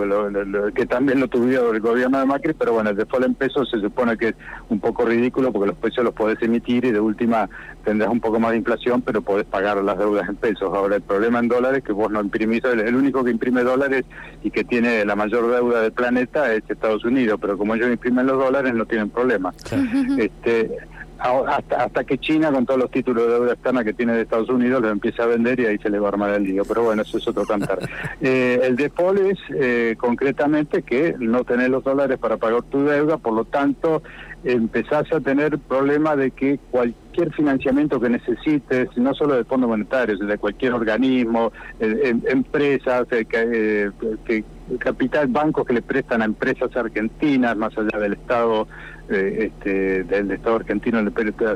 que 0.76 0.86
también 0.86 1.20
lo 1.20 1.28
tuvo 1.28 1.72
el 1.72 1.80
gobierno 1.80 2.20
de 2.20 2.26
Macri, 2.26 2.54
pero 2.54 2.74
bueno, 2.74 2.92
el 2.92 2.96
default 2.96 3.26
en 3.26 3.34
peso 3.34 3.66
se 3.66 3.80
supone 3.80 4.18
que 4.18 4.30
es 4.30 4.36
un 4.70 4.80
poco 4.80 5.04
ridículo 5.04 5.52
porque 5.52 5.70
los 5.70 5.78
pesos 5.78 6.04
los 6.04 6.14
podés 6.14 6.40
emitir 6.44 6.86
y 6.86 6.92
de 6.92 7.00
última 7.00 7.50
tendrás 7.84 8.10
un 8.10 8.20
poco 8.20 8.40
más 8.40 8.52
de 8.52 8.58
inflación, 8.58 9.02
pero 9.02 9.22
podés 9.22 9.46
pagar 9.46 9.82
las 9.82 9.98
deudas 9.98 10.28
en 10.28 10.36
pesos. 10.36 10.74
Ahora, 10.76 10.98
el 10.98 11.02
problema 11.02 11.40
en 11.40 11.48
dólares 11.48 11.80
es 11.80 11.86
que 11.86 11.94
vos 11.94 12.12
no 12.12 12.22
imprimís, 12.22 12.64
el 12.66 12.96
único 12.96 13.24
que 13.24 13.32
imprime 13.32 13.64
dólares 13.64 14.04
y 14.44 14.52
que 14.52 14.66
tiene 14.66 15.06
la 15.06 15.16
mayor 15.16 15.50
deuda 15.50 15.82
del 15.82 15.94
planeta 15.94 16.54
es 16.54 16.64
Estados 16.68 17.06
Unidos, 17.06 17.40
pero 17.42 17.58
como 17.58 17.76
ellos 17.76 17.90
imprimen 17.90 18.28
los 18.28 18.38
dólares 18.38 18.74
no 18.74 18.86
tienen 18.86 19.10
problema. 19.10 19.54
Este, 20.18 20.67
hasta, 21.20 21.84
hasta 21.84 22.04
que 22.04 22.18
China, 22.18 22.52
con 22.52 22.66
todos 22.66 22.80
los 22.80 22.92
títulos 22.92 23.28
de 23.28 23.34
deuda 23.34 23.54
externa 23.54 23.84
que 23.84 23.94
tiene 23.94 24.14
de 24.14 24.22
Estados 24.22 24.50
Unidos, 24.50 24.82
lo 24.82 24.90
empieza 24.90 25.24
a 25.24 25.28
vender 25.28 25.60
y 25.60 25.66
ahí 25.66 25.78
se 25.78 25.90
le 25.90 26.00
va 26.00 26.08
a 26.08 26.12
armar 26.12 26.32
el 26.32 26.44
lío. 26.44 26.64
Pero 26.66 26.84
bueno, 26.84 27.02
eso 27.02 27.18
es 27.18 27.28
otro 27.28 27.44
cantar. 27.46 27.80
eh, 28.22 28.60
el 28.64 28.76
default 28.76 29.20
es 29.20 29.40
eh, 29.56 29.96
concretamente 29.98 30.84
que 30.84 31.16
no 31.20 31.44
tenés 31.44 31.70
los 31.70 31.84
dólares 31.84 32.18
para 32.20 32.38
pagar 32.38 32.64
tu 32.64 32.84
deuda, 32.84 33.18
por 33.18 33.34
lo 33.34 33.46
tanto 33.46 34.04
empezás 34.44 35.12
a 35.12 35.20
tener 35.20 35.58
problema 35.60 36.16
de 36.16 36.32
que 36.32 36.60
cualquier 36.70 37.07
cualquier 37.18 37.36
financiamiento 37.36 38.00
que 38.00 38.10
necesites, 38.10 38.96
no 38.96 39.12
solo 39.16 39.36
del 39.36 39.46
Fondo 39.46 39.68
Monetario, 39.68 40.16
de 40.18 40.38
cualquier 40.38 40.74
organismo, 40.74 41.52
em, 41.80 42.22
empresas, 42.28 43.08
que, 43.08 44.44
capital, 44.78 45.28
bancos 45.28 45.66
que 45.66 45.74
le 45.74 45.82
prestan 45.82 46.22
a 46.22 46.26
empresas 46.26 46.70
argentinas, 46.76 47.58
más 47.58 47.76
allá 47.76 47.98
del 47.98 48.14
Estado 48.14 48.68
eh, 49.10 49.50
este, 49.52 50.04
del 50.04 50.30
Estado 50.32 50.58
argentino 50.58 51.00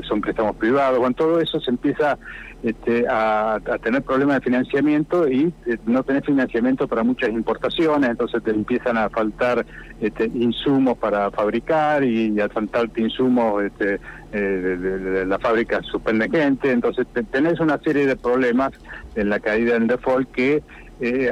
son 0.08 0.20
préstamos 0.20 0.56
privados, 0.56 0.98
bueno, 0.98 1.14
todo 1.14 1.40
eso 1.40 1.60
se 1.60 1.70
empieza 1.70 2.18
este, 2.62 3.04
a, 3.08 3.60
tener 3.82 4.02
problemas 4.02 4.36
de 4.36 4.40
financiamiento 4.42 5.28
y 5.28 5.52
eh, 5.66 5.78
no 5.86 6.02
tener 6.02 6.24
financiamiento 6.24 6.88
para 6.88 7.04
muchas 7.04 7.30
importaciones, 7.30 8.10
entonces 8.10 8.42
te 8.42 8.50
empiezan 8.50 8.96
a 8.96 9.10
faltar 9.10 9.64
este, 10.00 10.26
insumos 10.26 10.96
para 10.98 11.30
fabricar 11.30 12.02
y, 12.02 12.40
a 12.40 12.48
faltarte 12.48 13.00
insumos 13.00 13.62
este, 13.62 14.00
eh, 14.32 14.38
de, 14.38 15.26
la 15.26 15.38
fábrica 15.38 15.80
suspende 15.82 16.28
gente, 16.28 16.70
entonces 16.70 17.06
tenés 17.30 17.60
una 17.60 17.78
serie 17.78 18.06
de 18.06 18.16
problemas 18.16 18.72
en 19.14 19.28
la 19.28 19.40
caída 19.40 19.74
del 19.74 19.86
default 19.86 20.30
que 20.32 20.62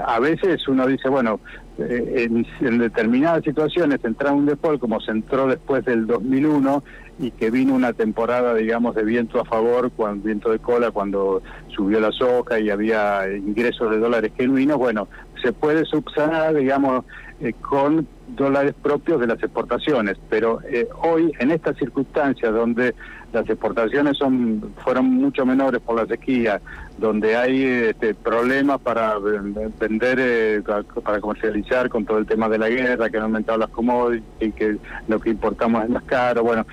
a 0.05 0.19
veces 0.19 0.67
uno 0.67 0.85
dice, 0.85 1.09
bueno, 1.09 1.39
eh, 1.83 2.29
en, 2.61 2.79
determinadas 2.79 3.43
situaciones 3.43 4.05
entrar 4.05 4.35
un 4.35 4.45
default 4.45 4.81
como 4.81 5.01
se 5.01 5.13
entró 5.13 5.47
después 5.47 5.83
del 5.87 6.07
2001 6.07 6.83
y 7.19 7.31
que 7.31 7.51
vino 7.51 7.75
una 7.75 7.95
temporada, 7.95 8.55
digamos, 8.55 8.95
de 8.95 9.03
viento 9.03 9.41
a 9.41 9.47
favor, 9.47 9.91
cuando, 9.91 10.25
viento 10.25 10.51
de 10.51 10.59
cola, 10.59 10.91
cuando 10.91 11.43
subió 11.69 11.99
la 12.01 12.13
soja 12.13 12.59
y 12.61 12.69
había 12.69 13.23
ingresos 13.35 13.91
de 13.91 13.99
dólares 13.99 14.33
genuinos, 14.37 14.77
bueno, 14.77 15.09
se 15.43 15.53
puede 15.53 15.87
subsanar, 15.87 16.55
digamos, 16.55 17.05
eh, 17.41 17.55
con 17.55 18.07
dólares 18.35 18.75
propios 18.81 19.21
de 19.21 19.27
las 19.27 19.43
exportaciones, 19.43 20.17
pero 20.29 20.61
eh, 20.63 20.89
hoy, 21.03 21.33
en 21.39 21.51
estas 21.51 21.77
circunstancias 21.77 22.53
donde 22.53 22.95
las 23.33 23.49
exportaciones 23.49 24.17
son 24.17 24.73
fueron 24.83 25.07
mucho 25.07 25.47
menores 25.47 25.81
por 25.81 25.97
la 25.97 26.07
sequía, 26.07 26.61
donde 26.99 27.37
hay 27.37 27.63
este, 27.63 28.15
problemas 28.15 28.81
para 28.81 29.19
vender, 29.19 30.19
eh, 30.21 30.63
para 31.05 31.21
comercializar 31.21 31.89
con 31.89 32.05
todo 32.05 32.19
el 32.19 32.27
tema 32.27 32.49
de 32.49 32.59
la 32.59 32.69
guerra, 32.69 33.09
que 33.09 33.17
han 33.17 33.25
aumentado 33.25 33.59
las 33.59 33.71
commodities, 33.71 34.25
y 34.41 34.53
que 34.53 34.77
lo 35.07 35.21
que 35.21 35.31
importamos 35.31 35.85
es 35.85 35.91
más 35.91 36.03
caro, 36.05 36.43
bueno, 36.43 36.67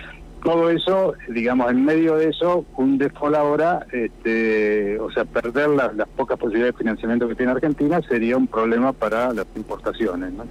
todo 0.44 0.70
eso, 0.70 1.14
digamos, 1.30 1.72
en 1.72 1.84
medio 1.84 2.16
de 2.16 2.30
eso, 2.30 2.66
un 2.78 2.98
default 2.98 3.36
ahora, 3.36 3.86
este, 3.92 5.00
o 5.00 5.12
sea, 5.12 5.26
perder 5.26 5.70
las, 5.70 5.92
pocas 6.16 6.38
posibilidades 6.38 6.76
de 6.76 6.78
financiamiento 6.80 7.28
que 7.28 7.36
tiene 7.36 7.52
Argentina 7.52 8.02
sería 8.08 8.38
un 8.38 8.48
problema 8.48 8.94
para 8.94 9.34
las 9.34 9.46
importaciones. 9.56 10.32
¿no? 10.34 10.46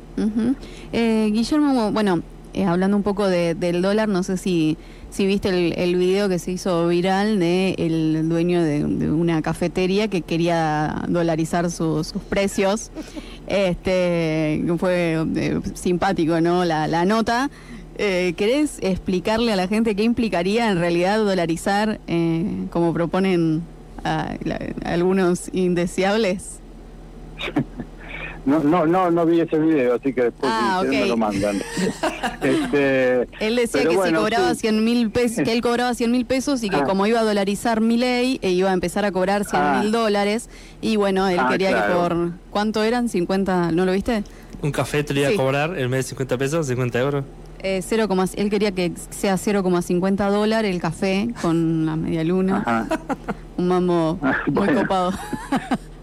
Eh, 0.93 1.31
Guillermo, 1.33 1.93
bueno, 1.93 2.23
eh, 2.57 2.65
hablando 2.65 2.97
un 2.97 3.03
poco 3.03 3.29
del 3.29 3.83
dólar, 3.83 4.09
no 4.09 4.23
sé 4.23 4.39
si, 4.39 4.79
si 5.11 5.27
viste 5.27 5.51
el, 5.51 5.75
el 5.79 5.97
video 5.97 6.29
que 6.29 6.39
se 6.39 6.53
hizo 6.53 6.89
viral 6.89 7.39
de 7.39 7.75
el 7.77 8.29
dueño 8.31 8.63
de, 8.63 8.83
una 8.85 9.43
cafetería 9.43 10.09
que 10.09 10.23
quería 10.23 11.03
dolarizar 11.07 11.71
sus 11.71 12.15
precios. 12.31 12.91
Este 13.47 14.65
fue 14.79 15.23
eh, 15.37 15.61
simpático, 15.75 16.41
¿no? 16.41 16.65
La, 16.65 16.87
la 16.87 17.05
nota. 17.05 17.51
Eh, 17.99 18.35
¿Querés 18.37 18.79
explicarle 18.83 19.53
a 19.53 19.57
la 19.57 19.69
gente 19.69 19.97
qué 19.97 20.03
implicaría 20.03 20.71
en 20.71 20.79
realidad 20.79 21.19
dolarizar, 21.19 21.99
eh, 22.07 22.67
como 22.71 22.93
proponen 22.93 23.63
algunos 24.85 25.51
indeseables? 25.53 26.61
No, 28.47 28.61
no, 28.61 28.87
no, 28.87 29.11
no 29.11 29.27
vi 29.27 29.41
ese 29.41 29.59
video, 29.59 29.97
así 29.97 30.13
que 30.13 30.23
después 30.23 30.53
ah, 30.55 30.85
me 30.89 31.05
lo 31.05 31.17
mandan. 31.17 31.61
este, 32.43 33.27
él 33.41 33.57
decía 33.57 33.83
que 33.83 33.99
si 34.01 34.13
cobraba 34.13 34.55
100 34.55 34.85
mil 34.85 35.11
pesos, 35.11 35.45
que 35.45 35.53
él 35.53 35.61
cobraba 35.61 35.93
100 35.95 36.13
mil 36.13 36.27
pesos 36.27 36.63
y 36.63 36.71
que 36.71 36.77
ah. 36.77 36.85
como 36.85 37.09
iba 37.09 37.19
a 37.19 37.25
dolarizar 37.25 37.81
mi 37.81 37.97
ley, 37.97 38.39
e 38.43 38.51
iba 38.51 38.71
a 38.71 38.73
empezar 38.73 39.05
a 39.05 39.11
cobrar 39.11 39.45
100 39.45 39.61
ah. 39.61 39.81
mil 39.81 39.91
dólares. 39.91 40.49
Y 40.81 40.95
bueno, 40.95 41.27
él 41.27 41.41
quería 41.51 41.71
que 41.75 41.93
por. 41.93 42.31
¿Cuánto 42.51 42.85
eran? 42.85 43.09
¿50? 43.09 43.73
¿No 43.73 43.85
lo 43.85 43.91
viste? 43.91 44.23
Un 44.63 44.71
café 44.71 45.03
te 45.03 45.13
iba 45.13 45.29
a 45.29 45.35
cobrar 45.35 45.77
en 45.77 45.91
vez 45.91 46.05
de 46.05 46.11
50 46.11 46.39
pesos, 46.39 46.67
50 46.69 47.01
euros. 47.01 47.25
Eh, 47.69 47.83
0, 47.83 48.07
él 48.37 48.49
quería 48.49 48.71
que 48.71 48.93
sea 49.11 49.35
0,50 49.35 50.31
dólares 50.31 50.73
el 50.73 50.81
café 50.81 51.35
con 51.43 51.85
la 51.85 51.97
media 51.97 52.23
luna. 52.23 52.87
Un 53.57 53.67
mambo 53.67 54.21
muy 54.53 54.69
copado. 54.69 55.11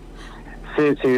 Sí, 0.75 0.96
sí, 1.03 1.18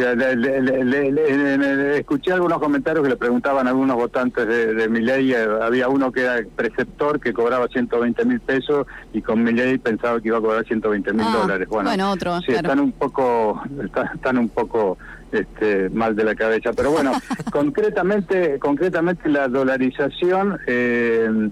escuché 1.94 2.32
algunos 2.32 2.58
comentarios 2.58 3.02
que 3.02 3.08
le 3.10 3.16
preguntaban 3.16 3.66
a 3.66 3.70
algunos 3.70 3.96
votantes 3.96 4.46
de, 4.46 4.74
de 4.74 4.88
mi 4.88 5.00
ley. 5.00 5.32
Eh, 5.32 5.46
había 5.62 5.88
uno 5.88 6.12
que 6.12 6.22
era 6.22 6.40
preceptor 6.54 7.18
que 7.20 7.32
cobraba 7.32 7.66
120 7.68 8.24
mil 8.26 8.40
pesos 8.40 8.86
y 9.14 9.22
con 9.22 9.42
mi 9.42 9.52
ley 9.52 9.78
pensaba 9.78 10.20
que 10.20 10.28
iba 10.28 10.38
a 10.38 10.40
cobrar 10.42 10.66
120 10.66 11.12
mil 11.14 11.24
ah, 11.26 11.38
dólares. 11.40 11.68
Bueno, 11.68 12.10
otro. 12.10 12.40
Sí, 12.42 12.52
están 12.52 12.80
un 12.80 12.92
poco, 12.92 13.62
están, 14.14 14.36
un 14.36 14.50
poco 14.50 14.98
este, 15.32 15.88
mal 15.88 16.14
de 16.14 16.24
la 16.24 16.34
cabeza. 16.34 16.72
Pero 16.74 16.90
bueno, 16.90 17.12
concretamente, 17.50 18.58
concretamente 18.58 19.28
la 19.30 19.48
dolarización. 19.48 20.58
Eh, 20.66 21.50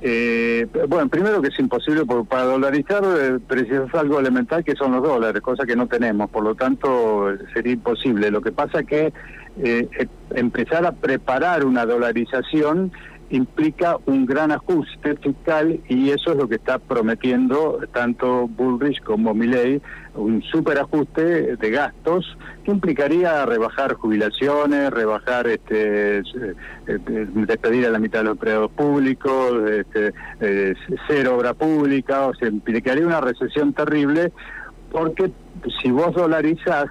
eh, 0.00 0.66
bueno, 0.88 1.08
primero 1.08 1.42
que 1.42 1.48
es 1.48 1.58
imposible, 1.58 2.04
porque 2.06 2.28
para 2.28 2.44
dolarizar 2.44 3.02
eh, 3.04 3.38
precisas 3.46 3.92
algo 3.94 4.20
elemental 4.20 4.64
que 4.64 4.76
son 4.76 4.92
los 4.92 5.02
dólares, 5.02 5.42
cosa 5.42 5.66
que 5.66 5.74
no 5.74 5.86
tenemos, 5.88 6.30
por 6.30 6.44
lo 6.44 6.54
tanto 6.54 7.26
sería 7.52 7.72
imposible. 7.72 8.30
Lo 8.30 8.40
que 8.40 8.52
pasa 8.52 8.84
que 8.84 9.12
eh, 9.60 9.88
eh, 9.98 10.06
empezar 10.34 10.86
a 10.86 10.92
preparar 10.92 11.64
una 11.64 11.84
dolarización 11.84 12.92
implica 13.30 13.96
un 14.06 14.24
gran 14.24 14.52
ajuste 14.52 15.16
fiscal 15.16 15.80
y 15.88 16.10
eso 16.10 16.30
es 16.32 16.36
lo 16.36 16.48
que 16.48 16.54
está 16.54 16.78
prometiendo 16.78 17.80
tanto 17.92 18.46
Bullrich 18.46 19.02
como 19.02 19.34
Milley, 19.34 19.82
un 20.18 20.42
superajuste 20.42 21.56
de 21.56 21.70
gastos 21.70 22.36
que 22.64 22.70
implicaría 22.70 23.46
rebajar 23.46 23.94
jubilaciones, 23.94 24.90
rebajar, 24.90 25.46
este, 25.46 26.18
eh, 26.18 26.22
despedir 26.86 27.86
a 27.86 27.90
la 27.90 27.98
mitad 27.98 28.20
de 28.20 28.24
los 28.24 28.32
empleados 28.32 28.70
públicos, 28.72 29.70
este, 29.70 30.12
eh, 30.40 30.74
cero 31.06 31.36
obra 31.36 31.54
pública, 31.54 32.26
o 32.26 32.34
sea, 32.34 32.48
implicaría 32.48 33.06
una 33.06 33.20
recesión 33.20 33.72
terrible 33.72 34.32
porque 34.90 35.30
si 35.80 35.90
vos 35.90 36.14
dolarizás 36.14 36.86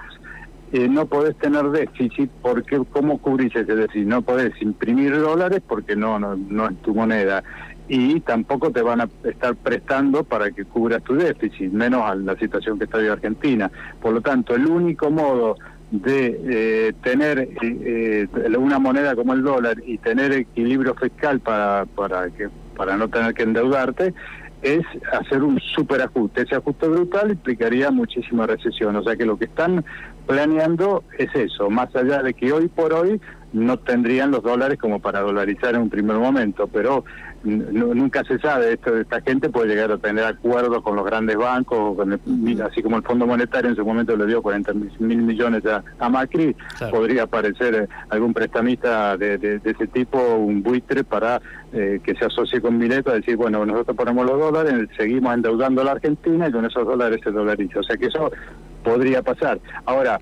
eh, 0.72 0.88
no 0.90 1.06
podés 1.06 1.38
tener 1.38 1.70
déficit 1.70 2.30
porque 2.42 2.82
¿cómo 2.92 3.20
cubrís 3.20 3.56
ese 3.56 3.74
déficit? 3.74 4.06
No 4.06 4.22
podés 4.22 4.52
imprimir 4.62 5.18
dólares 5.18 5.62
porque 5.66 5.96
no, 5.96 6.20
no, 6.20 6.36
no 6.36 6.68
es 6.70 6.78
tu 6.82 6.94
moneda 6.94 7.44
y 7.88 8.20
tampoco 8.22 8.72
te 8.72 8.82
van 8.82 9.02
a 9.02 9.10
estar 9.24 9.56
prestando 9.56 10.24
para 10.24 10.52
que 10.52 10.66
cubras 10.66 11.04
tu 11.04 11.16
déficit, 11.16 11.72
menos 11.72 12.04
a 12.04 12.16
la 12.16 12.36
situación 12.38 12.78
que 12.78 12.86
está 12.86 12.98
hoy 12.98 13.08
Argentina. 13.08 13.72
Por 14.02 14.14
lo 14.14 14.22
tanto, 14.22 14.56
el 14.56 14.68
único 14.68 15.10
modo 15.10 15.56
de 15.92 16.42
eh, 16.44 16.94
tener 17.02 17.50
eh, 17.62 18.28
una 18.58 18.78
moneda 18.78 19.16
como 19.16 19.34
el 19.34 19.42
dólar 19.42 19.78
y 19.86 19.98
tener 20.00 20.34
equilibrio 20.34 20.96
fiscal 20.96 21.40
para, 21.40 21.86
para, 21.86 22.30
que, 22.30 22.50
para 22.76 22.98
no 22.98 23.08
tener 23.08 23.34
que 23.34 23.44
endeudarte 23.44 24.14
es 24.62 24.84
hacer 25.14 25.44
un 25.44 25.60
superajuste. 25.60 26.42
Ese 26.42 26.56
ajuste 26.56 26.88
brutal 26.88 27.32
implicaría 27.32 27.92
muchísima 27.92 28.48
recesión. 28.48 28.96
O 28.96 29.04
sea 29.04 29.16
que 29.16 29.26
lo 29.26 29.38
que 29.38 29.46
están 29.46 29.86
planeando 30.26 31.04
es 31.18 31.34
eso, 31.36 31.70
más 31.70 31.96
allá 31.96 32.22
de 32.22 32.34
que 32.34 32.52
hoy 32.52 32.68
por 32.68 32.92
hoy 32.92 33.22
no 33.54 33.78
tendrían 33.78 34.32
los 34.32 34.44
dólares 34.44 34.78
como 34.78 35.00
para 35.00 35.22
dolarizar 35.22 35.76
en 35.76 35.82
un 35.82 35.90
primer 35.90 36.18
momento, 36.18 36.68
pero 36.68 37.04
nunca 37.44 38.24
se 38.24 38.40
sabe, 38.40 38.74
esto 38.74 38.98
esta 38.98 39.22
gente 39.22 39.50
puede 39.50 39.70
llegar 39.70 39.92
a 39.92 39.98
tener 39.98 40.26
acuerdos 40.26 40.82
con 40.84 40.96
los 40.96 41.06
grandes 41.06 41.38
bancos, 41.38 41.96
con 41.96 42.14
así 42.62 42.82
como 42.82 42.98
el 42.98 43.04
Fondo 43.04 43.26
Monetario 43.26 43.70
en 43.70 43.76
su 43.76 43.86
momento 43.86 44.18
le 44.18 44.26
dio 44.26 44.42
40 44.42 44.74
mil 45.00 45.22
millones 45.22 45.64
a, 45.66 46.10
Macri, 46.10 46.56
podría 46.90 47.24
aparecer 47.24 47.76
eh, 47.76 47.88
algún 48.10 48.34
prestamista 48.34 49.16
de, 49.18 49.62
ese 49.64 49.88
tipo, 49.88 50.18
un 50.36 50.64
buitre 50.64 51.04
para 51.04 51.42
eh, 51.72 52.00
que 52.04 52.16
se 52.16 52.26
asocie 52.26 52.60
con 52.60 52.78
Mileto 52.78 53.12
a 53.12 53.16
decir, 53.16 53.38
bueno, 53.38 53.66
nosotros 53.66 53.96
ponemos 53.96 54.26
los 54.26 54.40
dólares, 54.40 54.90
seguimos 54.98 55.34
endeudando 55.34 55.82
a 55.82 55.86
la 55.86 55.92
Argentina 55.92 56.48
y 56.48 56.52
con 56.52 56.66
esos 56.66 56.86
dólares 56.86 57.22
se 57.24 57.32
dolariza. 57.32 57.80
O 57.80 57.84
sea 57.84 57.98
que 57.98 58.08
eso 58.08 58.32
podría 58.84 59.22
pasar. 59.22 59.60
Ahora, 59.86 60.20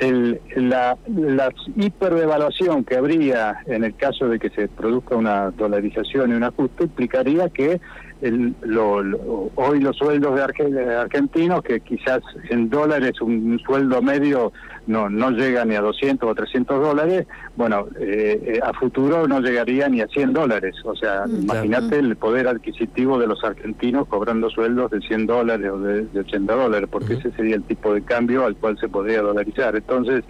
el, 0.00 0.40
la, 0.56 0.96
la 1.06 1.52
hiperdevaluación 1.76 2.84
que 2.84 2.96
habría 2.96 3.58
en 3.66 3.84
el 3.84 3.94
caso 3.94 4.28
de 4.28 4.38
que 4.38 4.50
se 4.50 4.68
produzca 4.68 5.14
una 5.16 5.50
dolarización 5.50 6.30
y 6.30 6.34
un 6.34 6.44
ajuste 6.44 6.84
implicaría 6.84 7.48
que 7.50 7.80
el, 8.22 8.54
lo, 8.62 9.50
hoy 9.54 9.80
los 9.80 9.96
sueldos 9.96 10.34
de, 10.34 10.94
argentinos, 10.94 11.62
que 11.62 11.80
quizás 11.80 12.20
en 12.48 12.68
dólares 12.68 13.20
un, 13.20 13.58
sueldo 13.64 14.02
medio 14.02 14.52
no, 14.86 15.08
no 15.08 15.30
llega 15.30 15.64
ni 15.64 15.74
a 15.74 15.80
200 15.80 16.28
o 16.28 16.34
300 16.34 16.80
dólares, 16.82 17.26
bueno, 17.56 17.86
eh, 17.98 18.40
eh, 18.44 18.60
a 18.62 18.72
futuro 18.72 19.26
no 19.28 19.40
llegaría 19.40 19.88
ni 19.88 20.00
a 20.00 20.08
100 20.08 20.32
dólares. 20.32 20.74
O 20.84 20.94
sea, 20.96 21.26
mm. 21.26 21.42
imagínate 21.42 21.98
el 21.98 22.16
poder 22.16 22.48
adquisitivo 22.48 23.18
de 23.18 23.26
los 23.26 23.42
argentinos 23.44 24.08
cobrando 24.08 24.50
sueldos 24.50 24.90
de 24.90 25.00
100 25.00 25.26
dólares 25.26 25.70
o 25.70 25.78
de, 25.78 26.06
80 26.18 26.54
dólares, 26.54 26.88
porque 26.90 27.14
ese 27.14 27.30
sería 27.32 27.56
el 27.56 27.62
tipo 27.64 27.94
de 27.94 28.02
cambio 28.02 28.44
al 28.44 28.56
cual 28.56 28.78
se 28.78 28.88
podría 28.88 29.22
dolarizar. 29.22 29.76
Entonces, 29.76 30.24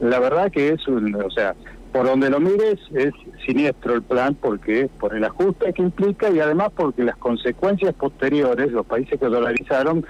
la 0.00 0.20
verdad 0.20 0.50
que 0.52 0.70
es 0.70 0.86
un, 0.88 1.14
o 1.14 1.30
sea, 1.30 1.54
por 1.96 2.06
donde 2.06 2.28
lo 2.28 2.40
mires 2.40 2.78
es 2.94 3.14
siniestro 3.46 3.94
el 3.94 4.02
plan 4.02 4.34
porque 4.34 4.90
por 5.00 5.16
el 5.16 5.24
ajuste 5.24 5.72
que 5.72 5.80
implica 5.80 6.28
y 6.28 6.40
además 6.40 6.68
porque 6.76 7.02
las 7.02 7.16
consecuencias 7.16 7.94
posteriores, 7.94 8.70
los 8.70 8.84
países 8.84 9.18
que 9.18 9.24
dolarizaron 9.24 10.04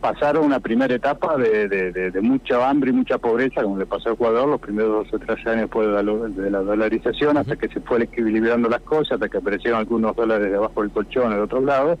pasaron 0.00 0.44
una 0.44 0.60
primera 0.60 0.94
etapa 0.94 1.36
de, 1.36 1.68
de, 1.68 2.20
mucha 2.20 2.68
hambre 2.68 2.90
y 2.90 2.92
mucha 2.92 3.18
pobreza, 3.18 3.62
como 3.62 3.76
le 3.76 3.86
pasó 3.86 4.10
a 4.10 4.12
Ecuador 4.12 4.48
los 4.48 4.60
primeros 4.60 5.04
dos 5.04 5.14
o 5.14 5.18
tres 5.18 5.44
años 5.46 5.62
después 5.62 5.88
de 5.88 6.02
la, 6.02 6.12
de 6.28 6.50
la 6.50 6.60
dolarización, 6.60 7.36
hasta 7.36 7.56
que 7.56 7.68
se 7.68 7.80
fue 7.80 8.02
equilibrando 8.02 8.68
las 8.68 8.82
cosas, 8.82 9.12
hasta 9.12 9.28
que 9.28 9.38
aparecieron 9.38 9.80
algunos 9.80 10.14
dólares 10.14 10.50
debajo 10.50 10.82
del 10.82 10.90
colchón 10.90 11.30
del 11.30 11.40
otro 11.40 11.60
lado. 11.60 11.98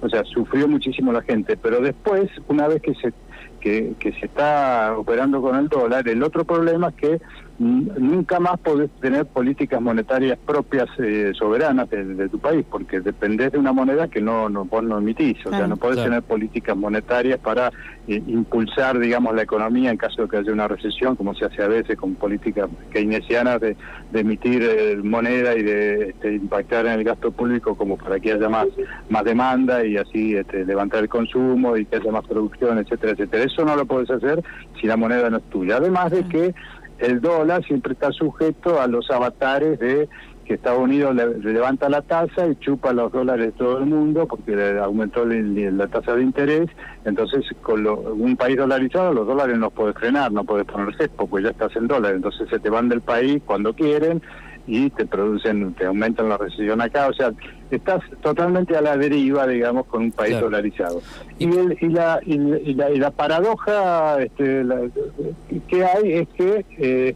O 0.00 0.08
sea, 0.08 0.24
sufrió 0.24 0.66
muchísimo 0.66 1.12
la 1.12 1.22
gente, 1.22 1.56
pero 1.56 1.80
después, 1.80 2.28
una 2.48 2.66
vez 2.66 2.82
que 2.82 2.94
se 2.94 3.12
que, 3.62 3.94
que 3.98 4.12
se 4.12 4.26
está 4.26 4.94
operando 4.96 5.40
con 5.40 5.56
el 5.56 5.68
dólar, 5.68 6.06
el 6.08 6.22
otro 6.22 6.44
problema 6.44 6.88
es 6.88 6.94
que 6.94 7.20
nunca 7.62 8.40
más 8.40 8.58
podés 8.58 8.90
tener 9.00 9.26
políticas 9.26 9.80
monetarias 9.80 10.38
propias 10.44 10.88
eh, 10.98 11.32
soberanas 11.38 11.88
de, 11.90 12.28
tu 12.28 12.38
país, 12.38 12.64
porque 12.68 13.00
dependés 13.00 13.52
de 13.52 13.58
una 13.58 13.72
moneda 13.72 14.08
que 14.08 14.20
no, 14.20 14.48
no 14.48 14.64
vos 14.64 14.82
no 14.82 14.98
emitís, 14.98 15.44
o 15.46 15.50
sea, 15.50 15.66
no 15.66 15.76
podés 15.76 16.02
tener 16.02 16.22
políticas 16.22 16.76
monetarias 16.76 17.38
para 17.38 17.70
eh, 18.08 18.22
impulsar, 18.26 18.98
digamos, 18.98 19.34
la 19.34 19.42
economía 19.42 19.90
en 19.90 19.96
caso 19.96 20.22
de 20.22 20.28
que 20.28 20.38
haya 20.38 20.52
una 20.52 20.66
recesión, 20.66 21.14
como 21.14 21.34
se 21.34 21.44
hace 21.44 21.62
a 21.62 21.68
veces 21.68 21.96
con 21.96 22.14
políticas 22.14 22.68
keynesianas 22.90 23.60
de, 23.60 23.76
de 24.10 24.20
emitir 24.20 24.62
eh, 24.62 24.96
moneda 24.96 25.54
y 25.54 25.62
de 25.62 26.08
este, 26.10 26.34
impactar 26.34 26.86
en 26.86 26.92
el 26.92 27.04
gasto 27.04 27.30
público 27.30 27.76
como 27.76 27.96
para 27.96 28.18
que 28.18 28.32
haya 28.32 28.48
más, 28.48 28.66
más 29.08 29.24
demanda 29.24 29.84
y 29.84 29.96
así 29.96 30.34
este, 30.34 30.64
levantar 30.64 31.04
el 31.04 31.08
consumo 31.08 31.76
y 31.76 31.84
que 31.84 31.96
haya 31.96 32.10
más 32.10 32.26
producción, 32.26 32.78
etcétera, 32.78 33.12
etcétera. 33.12 33.44
Eso 33.44 33.64
no 33.64 33.76
lo 33.76 33.86
puedes 33.86 34.10
hacer 34.10 34.42
si 34.80 34.88
la 34.88 34.96
moneda 34.96 35.30
no 35.30 35.36
es 35.36 35.44
tuya. 35.44 35.76
Además 35.76 36.10
de 36.10 36.24
que 36.24 36.54
el 37.02 37.20
dólar 37.20 37.64
siempre 37.64 37.92
está 37.94 38.12
sujeto 38.12 38.80
a 38.80 38.86
los 38.86 39.10
avatares 39.10 39.78
de 39.78 40.08
que 40.44 40.54
Estados 40.54 40.80
Unidos 40.80 41.14
le, 41.14 41.38
levanta 41.52 41.88
la 41.88 42.02
tasa 42.02 42.46
y 42.46 42.56
chupa 42.56 42.92
los 42.92 43.12
dólares 43.12 43.46
de 43.46 43.52
todo 43.52 43.78
el 43.78 43.86
mundo 43.86 44.26
porque 44.26 44.78
aumentó 44.80 45.24
la 45.24 45.86
tasa 45.88 46.14
de 46.14 46.22
interés. 46.22 46.68
Entonces, 47.04 47.44
con 47.62 47.86
un 47.86 48.36
país 48.36 48.56
dolarizado, 48.56 49.12
los 49.12 49.26
dólares 49.26 49.58
no 49.58 49.70
puedes 49.70 49.96
frenar, 49.96 50.32
no 50.32 50.44
puedes 50.44 50.66
poner 50.66 50.96
cepo, 50.96 51.26
pues 51.26 51.44
ya 51.44 51.50
estás 51.50 51.74
en 51.76 51.88
dólares. 51.88 52.16
Entonces, 52.16 52.48
se 52.48 52.58
te 52.58 52.70
van 52.70 52.88
del 52.88 53.00
país 53.00 53.42
cuando 53.44 53.74
quieren 53.74 54.22
y 54.66 54.90
te 54.90 55.06
producen, 55.06 55.74
te 55.74 55.86
aumentan 55.86 56.28
la 56.28 56.38
recesión 56.38 56.80
acá, 56.80 57.08
o 57.08 57.12
sea, 57.12 57.32
estás 57.76 58.02
totalmente 58.22 58.76
a 58.76 58.80
la 58.80 58.96
deriva, 58.96 59.46
digamos, 59.46 59.86
con 59.86 60.02
un 60.02 60.12
país 60.12 60.38
dolarizado. 60.40 61.00
Y, 61.38 61.46
y, 61.46 61.88
la, 61.88 62.20
y, 62.24 62.38
la, 62.74 62.90
y, 62.90 62.96
la, 62.96 63.10
paradoja 63.10 64.22
este, 64.22 64.64
que 65.68 65.84
hay 65.84 66.12
es 66.12 66.28
que 66.28 66.64
eh, 66.78 67.14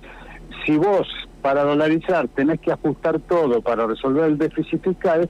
si 0.64 0.76
vos 0.76 1.08
para 1.42 1.62
dolarizar 1.62 2.26
tenés 2.28 2.60
que 2.60 2.72
ajustar 2.72 3.20
todo 3.20 3.60
para 3.60 3.86
resolver 3.86 4.24
el 4.24 4.38
déficit 4.38 4.82
fiscal, 4.82 5.28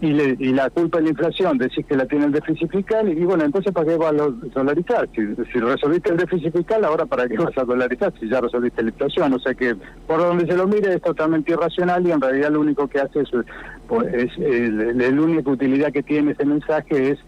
y, 0.00 0.08
le, 0.08 0.36
y 0.38 0.52
la 0.52 0.68
culpa 0.68 0.98
de 0.98 1.04
la 1.04 1.10
inflación, 1.10 1.56
decís 1.56 1.86
que 1.86 1.96
la 1.96 2.06
tiene 2.06 2.26
el 2.26 2.32
déficit 2.32 2.70
fiscal, 2.70 3.08
y 3.08 3.24
bueno, 3.24 3.44
entonces 3.44 3.72
¿para 3.72 3.86
qué 3.86 3.96
vas 3.96 4.12
a 4.12 4.54
dolarizar? 4.54 5.08
Si, 5.14 5.22
si 5.52 5.58
resolviste 5.58 6.10
el 6.10 6.18
déficit 6.18 6.52
fiscal, 6.52 6.84
ahora 6.84 7.06
¿para 7.06 7.26
qué 7.26 7.36
vas 7.38 7.56
a 7.56 7.64
dolarizar 7.64 8.12
si 8.20 8.28
ya 8.28 8.40
resolviste 8.40 8.82
la 8.82 8.90
inflación? 8.90 9.32
O 9.32 9.38
sea 9.38 9.54
que 9.54 9.74
por 10.06 10.18
donde 10.18 10.46
se 10.46 10.56
lo 10.56 10.66
mire 10.66 10.94
es 10.94 11.00
totalmente 11.00 11.52
irracional 11.52 12.06
y 12.06 12.10
en 12.10 12.20
realidad 12.20 12.50
lo 12.50 12.60
único 12.60 12.86
que 12.88 13.00
hace 13.00 13.20
es, 13.20 13.30
pues, 13.88 14.12
es, 14.12 14.38
la 14.38 15.08
única 15.08 15.50
utilidad 15.50 15.92
que 15.92 16.02
tiene 16.02 16.32
ese 16.32 16.44
mensaje 16.44 17.12
es 17.12 17.18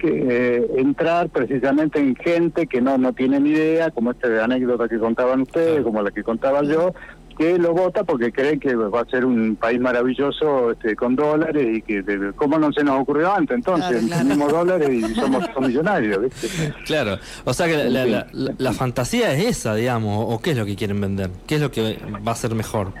que 0.00 0.08
eh, 0.08 0.66
entrar 0.78 1.28
precisamente 1.28 2.00
en 2.00 2.16
gente 2.16 2.66
que 2.66 2.80
no 2.80 2.96
no 2.98 3.12
tiene 3.12 3.38
ni 3.38 3.50
idea, 3.50 3.90
como 3.90 4.10
esta 4.10 4.42
anécdota 4.42 4.88
que 4.88 4.98
contaban 4.98 5.42
ustedes, 5.42 5.82
como 5.82 6.02
la 6.02 6.10
que 6.10 6.24
contaba 6.24 6.62
yo, 6.62 6.94
que 7.36 7.58
lo 7.58 7.72
vota 7.72 8.04
porque 8.04 8.32
creen 8.32 8.60
que 8.60 8.74
va 8.74 9.00
a 9.00 9.04
ser 9.06 9.24
un 9.24 9.56
país 9.56 9.80
maravilloso 9.80 10.72
este, 10.72 10.96
con 10.96 11.16
dólares 11.16 11.78
y 11.78 11.82
que 11.82 12.32
cómo 12.36 12.58
no 12.58 12.72
se 12.72 12.84
nos 12.84 13.00
ocurrió 13.00 13.32
antes 13.32 13.56
entonces 13.56 14.08
tenemos 14.08 14.52
dólares 14.52 14.90
y 14.90 15.14
somos, 15.14 15.44
millonarios 15.60 16.32
claro 16.86 17.18
o 17.44 17.54
sea 17.54 17.66
que 17.66 17.88
la, 17.88 18.26
la, 18.32 18.72
fantasía 18.72 19.32
es 19.32 19.44
esa 19.44 19.74
digamos 19.74 20.26
o 20.28 20.40
qué 20.40 20.52
es 20.52 20.56
lo 20.56 20.64
que 20.64 20.76
quieren 20.76 21.00
vender 21.00 21.30
qué 21.46 21.56
es 21.56 21.60
lo 21.60 21.70
que 21.70 21.98
va 22.26 22.32
a 22.32 22.36
ser 22.36 22.54
mejor 22.54 22.92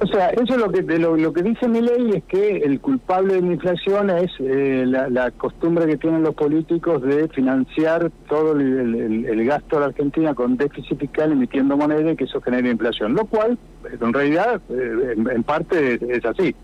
o 0.00 0.06
sea, 0.06 0.30
eso 0.30 0.54
es 0.54 0.56
lo 0.56 0.72
que 0.72 0.82
lo, 0.82 1.32
que 1.32 1.42
dice 1.42 1.68
mi 1.68 1.80
ley 1.80 2.10
es 2.16 2.24
que 2.24 2.58
el 2.58 2.80
culpable 2.80 3.34
de 3.34 3.42
la 3.42 3.52
inflación 3.52 4.10
es 4.10 4.30
eh, 4.40 4.84
la, 4.86 5.30
costumbre 5.30 5.86
que 5.86 5.96
tienen 5.96 6.22
los 6.22 6.34
políticos 6.34 7.00
de 7.02 7.28
financiar 7.28 8.10
todo 8.28 8.52
el, 8.52 9.44
gasto 9.46 9.76
de 9.76 9.80
la 9.80 9.86
Argentina 9.86 10.34
con 10.34 10.56
déficit 10.56 10.98
fiscal 10.98 11.32
emitiendo 11.32 11.76
moneda 11.76 12.10
y 12.10 12.16
que 12.16 12.24
eso 12.24 12.40
genera 12.40 12.68
inflación, 12.68 13.14
lo 13.14 13.24
cual 13.26 13.56
en 13.88 14.12
realidad 14.12 14.60
eh, 14.68 15.14
en, 15.16 15.42
parte 15.44 15.98
es, 16.08 16.24
así. 16.24 16.54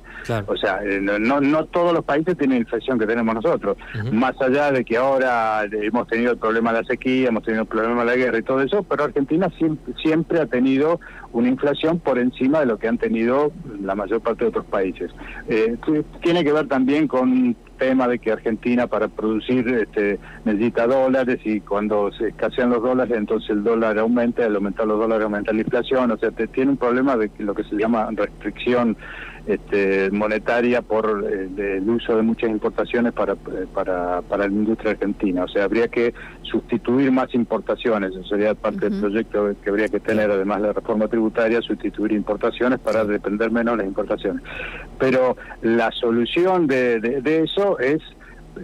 O 0.47 0.57
sea, 0.57 0.81
eh, 0.85 1.01
no, 1.01 1.41
no 1.41 1.65
todos 1.67 1.93
los 1.93 2.05
países 2.05 2.37
tienen 2.37 2.59
la 2.59 2.63
inflación 2.63 2.99
que 2.99 3.07
tenemos 3.07 3.35
nosotros. 3.35 3.77
Más 4.13 4.41
allá 4.41 4.71
de 4.71 4.85
que 4.85 4.97
ahora 4.97 5.65
hemos 5.65 6.07
tenido 6.09 6.33
el 6.33 6.39
problema 6.39 6.73
de 6.73 6.83
la 6.83 6.87
sequía, 6.87 7.29
hemos 7.29 7.43
tenido 7.43 7.63
el 7.63 7.69
problema 7.69 8.01
de 8.01 8.07
la 8.07 8.17
guerra 8.17 8.39
y 8.39 8.43
todo 8.43 8.61
eso, 8.63 8.83
pero 8.83 9.05
Argentina 9.05 9.49
siempre, 9.59 9.95
siempre 10.03 10.41
ha 10.41 10.47
tenido 10.47 11.01
una 11.33 11.49
inflación 11.49 11.99
por 12.01 12.19
encima 12.19 12.61
de 12.61 12.67
lo 12.67 12.79
que 12.79 12.89
han 12.89 12.99
tenido 12.99 13.53
la 13.81 13.95
mayor 13.95 14.21
parte 14.21 14.45
de 14.45 14.49
otros 14.49 14.67
países. 14.67 15.11
Eh, 15.49 15.77
tiene 16.23 16.45
que 16.45 16.53
ver 16.53 16.67
también 16.69 17.07
con 17.07 17.57
tema 17.79 18.07
de 18.07 18.19
que 18.19 18.31
Argentina 18.31 18.87
para 18.87 19.09
producir 19.09 19.67
este, 19.69 20.19
necesita 20.45 20.87
dólares 20.87 21.41
y 21.45 21.61
cuando 21.61 22.13
se 22.13 22.29
escasean 22.29 22.71
los 22.71 22.83
dólares 22.83 23.17
entonces 23.17 23.51
el 23.51 23.65
dólar 23.65 23.99
aumenta, 23.99 24.45
al 24.45 24.55
aumentar 24.55 24.87
los 24.87 24.99
dólares 24.99 25.25
aumenta 25.25 25.53
la 25.53 25.61
inflación, 25.61 26.11
o 26.11 26.19
sea, 26.19 26.31
te, 26.31 26.47
tiene 26.49 26.73
un 26.73 26.77
problema 26.77 27.17
de 27.17 27.31
lo 27.39 27.55
que 27.55 27.65
se 27.65 27.77
llama 27.77 28.09
restricción 28.13 28.97
este, 29.47 30.11
monetaria 30.11 30.83
por 30.83 31.25
eh, 31.29 31.77
el 31.77 31.89
uso 31.89 32.17
de 32.17 32.23
muchas 32.23 32.51
importaciones 32.51 33.13
para, 33.13 33.33
eh, 33.33 33.67
para, 33.73 34.23
para 34.23 34.47
la 34.47 34.53
industria 34.53 34.93
argentina. 34.93 35.45
O 35.45 35.49
sea, 35.49 35.65
habría 35.65 35.89
que 35.89 36.15
sustituir 36.43 37.11
más 37.11 37.35
importaciones. 37.35 38.13
Eso 38.13 38.25
sería 38.25 38.55
parte 38.55 38.91
del 38.91 39.01
proyecto 39.01 39.55
que 39.63 39.71
habría 39.71 39.89
que 39.89 40.01
tener, 40.01 40.31
además 40.31 40.61
de 40.61 40.69
la 40.69 40.73
reforma 40.73 41.09
tributaria, 41.09 41.61
sustituir 41.63 42.13
importaciones 42.13 42.79
para 42.81 43.05
depender 43.05 43.51
menos 43.51 43.75
de 43.75 43.79
las 43.79 43.87
importaciones. 43.87 44.43
Pero 44.99 45.37
la 45.63 45.91
solución 45.93 46.67
de, 46.67 47.01
de, 47.01 47.43
eso 47.43 47.79
es 47.79 48.01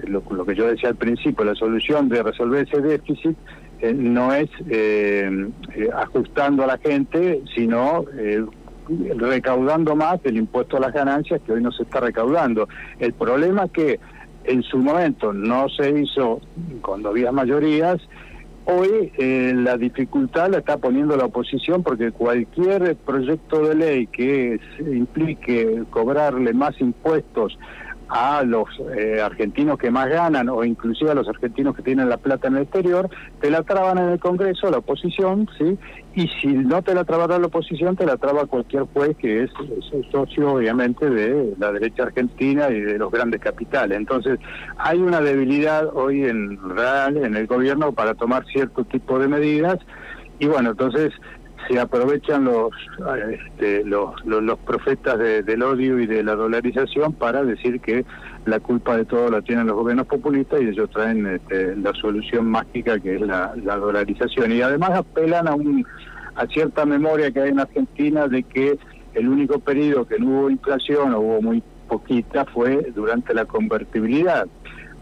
lo, 0.06 0.22
lo, 0.30 0.44
que 0.44 0.54
yo 0.54 0.66
decía 0.66 0.90
al 0.90 0.96
principio, 0.96 1.44
la 1.44 1.54
solución 1.54 2.08
de 2.08 2.22
resolver 2.22 2.66
ese 2.68 2.80
déficit 2.80 3.36
eh, 3.80 3.92
no 3.94 4.32
es 4.32 4.50
ajustando 5.94 6.64
a 6.64 6.66
la 6.66 6.78
gente, 6.78 7.42
sino 7.54 8.04
recaudando 9.16 9.96
más 9.96 10.22
del 10.22 10.36
impuesto 10.36 10.76
a 10.76 10.80
las 10.80 10.92
ganancias 10.92 11.40
que 11.44 11.52
hoy 11.52 11.62
no 11.62 11.72
se 11.72 11.82
está 11.82 12.00
recaudando. 12.00 12.68
El 12.98 13.12
problema 13.12 13.64
es 13.64 13.70
que 13.72 14.00
en 14.44 14.62
su 14.62 14.78
momento 14.78 15.32
no 15.32 15.68
se 15.68 15.90
hizo 16.00 16.40
cuando 16.80 17.08
había 17.08 17.32
mayorías, 17.32 17.98
hoy 18.64 19.12
eh, 19.18 19.52
la 19.54 19.76
dificultad 19.76 20.50
la 20.50 20.58
está 20.58 20.76
poniendo 20.76 21.16
la 21.16 21.26
oposición 21.26 21.82
porque 21.82 22.12
cualquier 22.12 22.96
proyecto 22.96 23.68
de 23.68 23.74
ley 23.74 24.06
que 24.08 24.60
implique 24.80 25.84
cobrarle 25.90 26.52
más 26.52 26.80
impuestos 26.80 27.58
a 28.08 28.42
los 28.44 28.68
eh, 28.96 29.20
argentinos 29.20 29.78
que 29.78 29.90
más 29.90 30.08
ganan 30.08 30.48
o 30.48 30.64
inclusive 30.64 31.10
a 31.10 31.14
los 31.14 31.28
argentinos 31.28 31.74
que 31.74 31.82
tienen 31.82 32.08
la 32.08 32.18
plata 32.18 32.48
en 32.48 32.56
el 32.56 32.62
exterior, 32.62 33.08
te 33.40 33.50
la 33.50 33.62
traban 33.62 33.98
en 33.98 34.10
el 34.10 34.20
Congreso, 34.20 34.70
la 34.70 34.78
oposición, 34.78 35.48
¿sí? 35.58 35.78
Y 36.14 36.28
si 36.40 36.48
no 36.48 36.82
te 36.82 36.94
la 36.94 37.04
trabará 37.04 37.38
la 37.38 37.48
oposición, 37.48 37.96
te 37.96 38.06
la 38.06 38.16
traba 38.16 38.46
cualquier 38.46 38.84
juez 38.84 39.16
que 39.16 39.42
es, 39.44 39.50
socio, 40.10 40.54
obviamente, 40.54 41.10
de 41.10 41.54
la 41.58 41.72
derecha 41.72 42.04
argentina 42.04 42.70
y 42.70 42.80
de 42.80 42.98
los 42.98 43.10
grandes 43.10 43.40
capitales. 43.40 43.98
Entonces, 43.98 44.38
hay 44.78 44.98
una 44.98 45.20
debilidad 45.20 45.90
hoy 45.94 46.24
en 46.24 46.58
real 46.70 47.18
en 47.18 47.36
el 47.36 47.46
gobierno 47.46 47.92
para 47.92 48.14
tomar 48.14 48.46
cierto 48.46 48.84
tipo 48.84 49.18
de 49.18 49.28
medidas 49.28 49.78
y 50.38 50.46
bueno, 50.46 50.70
entonces 50.70 51.12
se 51.68 51.78
aprovechan 51.80 52.44
los, 52.44 52.70
este, 53.30 53.84
los, 53.84 54.24
los, 54.24 54.58
profetas 54.60 55.18
del 55.18 55.62
odio 55.62 55.98
y 55.98 56.06
de 56.06 56.22
la 56.22 56.34
dolarización 56.34 57.12
para 57.12 57.42
decir 57.44 57.80
que 57.80 58.04
la 58.44 58.60
culpa 58.60 58.96
de 58.96 59.04
todo 59.04 59.30
la 59.30 59.42
tienen 59.42 59.66
los 59.66 59.76
gobiernos 59.76 60.06
populistas 60.06 60.60
y 60.62 60.68
ellos 60.68 60.90
traen 60.90 61.26
este, 61.26 61.74
la 61.76 61.92
solución 61.94 62.46
mágica 62.46 62.98
que 63.00 63.16
es 63.16 63.20
la, 63.20 63.54
dolarización. 63.56 64.52
Y 64.52 64.62
además 64.62 64.90
apelan 64.90 65.48
a, 65.48 65.54
un, 65.54 65.84
a 66.36 66.46
cierta 66.46 66.86
memoria 66.86 67.30
que 67.30 67.40
hay 67.40 67.50
en 67.50 67.60
Argentina 67.60 68.28
de 68.28 68.42
que 68.44 68.78
el 69.14 69.28
único 69.28 69.58
periodo 69.58 70.06
que 70.06 70.18
no 70.18 70.26
hubo 70.26 70.50
inflación 70.50 71.14
o 71.14 71.20
hubo 71.20 71.42
muy 71.42 71.62
poquita 71.88 72.44
fue 72.46 72.92
durante 72.94 73.34
la 73.34 73.44
convertibilidad 73.44 74.46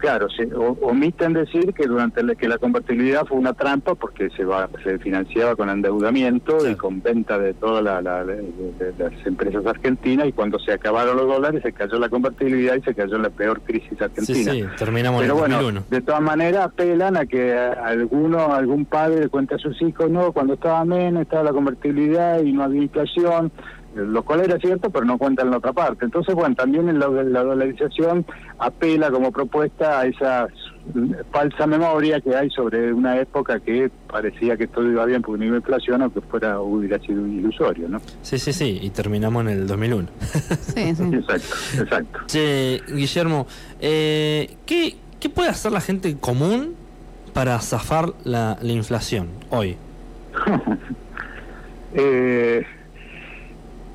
claro, 0.05 0.29
se 0.29 0.47
omiten 0.53 1.33
decir 1.33 1.73
que 1.73 1.87
durante 1.87 2.21
la, 2.21 2.35
que 2.35 2.47
la 2.47 2.59
convertibilidad 2.59 3.25
fue 3.25 3.39
una 3.39 3.53
trampa 3.53 3.95
porque 3.95 4.29
se 4.29 4.45
va 4.45 4.69
se 4.83 4.99
financiaba 4.99 5.55
con 5.55 5.67
endeudamiento 5.67 6.69
y 6.69 6.75
con 6.75 7.01
venta 7.01 7.39
de 7.39 7.55
todas 7.55 7.83
la, 7.83 8.01
las 8.03 9.25
empresas 9.25 9.65
argentinas 9.65 10.27
y 10.27 10.31
cuando 10.31 10.59
se 10.59 10.73
acabaron 10.73 11.17
los 11.17 11.25
dólares 11.25 11.63
se 11.63 11.73
cayó 11.73 11.97
la 11.97 12.09
convertibilidad 12.09 12.75
y 12.75 12.81
se 12.81 12.93
cayó 12.93 13.17
la 13.17 13.31
peor 13.31 13.61
crisis 13.61 13.99
argentina. 13.99 14.51
Sí, 14.51 14.61
sí, 14.61 14.67
terminamos 14.77 15.21
Pero 15.21 15.33
en 15.33 15.39
bueno, 15.39 15.83
de 15.89 16.01
todas 16.01 16.21
maneras 16.21 16.65
apelan 16.65 17.17
a 17.17 17.25
que 17.25 17.53
alguno, 17.53 18.53
algún 18.53 18.85
padre 18.85 19.21
le 19.21 19.29
cuente 19.29 19.55
a 19.55 19.57
sus 19.57 19.81
hijos, 19.81 20.11
no, 20.11 20.33
cuando 20.33 20.53
estaba 20.53 20.85
menos 20.85 21.23
estaba 21.23 21.41
la 21.41 21.51
convertibilidad 21.51 22.43
y 22.43 22.51
no 22.51 22.61
había 22.61 22.83
inflación, 22.83 23.51
lo 23.95 24.23
cual 24.23 24.41
era 24.41 24.57
cierto, 24.59 24.89
pero 24.89 25.05
no 25.05 25.17
cuenta 25.17 25.43
en 25.43 25.51
la 25.51 25.57
otra 25.57 25.73
parte. 25.73 26.05
Entonces, 26.05 26.35
bueno, 26.35 26.55
también 26.55 26.89
en 26.89 26.99
la, 26.99 27.07
la 27.07 27.43
dolarización 27.43 28.25
apela 28.59 29.09
como 29.09 29.31
propuesta 29.31 30.01
a 30.01 30.05
esa 30.05 30.47
falsa 31.31 31.65
memoria 31.65 32.21
que 32.21 32.35
hay 32.35 32.49
sobre 32.51 32.93
una 32.93 33.19
época 33.19 33.59
que 33.59 33.89
parecía 34.07 34.55
que 34.55 34.67
todo 34.67 34.89
iba 34.89 35.05
bien 35.05 35.21
porque 35.21 35.39
no 35.39 35.45
iba 35.45 35.57
inflación, 35.57 36.01
aunque 36.01 36.21
fuera 36.21 36.59
hubiera 36.61 36.99
sido 36.99 37.25
ilusorio, 37.25 37.89
¿no? 37.89 37.99
Sí, 38.21 38.37
sí, 38.37 38.53
sí, 38.53 38.79
y 38.81 38.89
terminamos 38.91 39.41
en 39.45 39.49
el 39.49 39.67
2001. 39.67 40.07
sí, 40.21 40.95
sí. 40.95 41.03
Exacto, 41.13 41.55
exacto. 41.81 42.19
Che, 42.27 42.81
Guillermo, 42.87 43.47
eh, 43.79 44.57
¿qué, 44.65 44.95
¿qué 45.19 45.29
puede 45.29 45.49
hacer 45.49 45.71
la 45.71 45.81
gente 45.81 46.15
común 46.17 46.75
para 47.33 47.59
zafar 47.59 48.13
la, 48.23 48.57
la 48.61 48.71
inflación 48.71 49.29
hoy? 49.49 49.77
eh, 51.93 52.63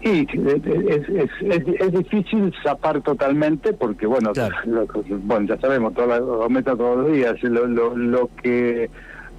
y 0.02 0.20
es, 0.20 1.08
es, 1.08 1.30
es, 1.78 1.92
difícil 1.92 2.52
zapar 2.62 3.02
totalmente 3.02 3.72
porque, 3.74 4.06
bueno, 4.06 4.32
bueno 5.22 5.46
ya 5.46 5.60
sabemos, 5.60 5.92
todo 5.94 6.42
aumenta 6.42 6.74
todos 6.74 6.98
los 6.98 7.12
días. 7.12 7.42
Lo, 7.42 7.66
lo, 7.66 7.96
lo 7.96 8.30
que 8.42 8.88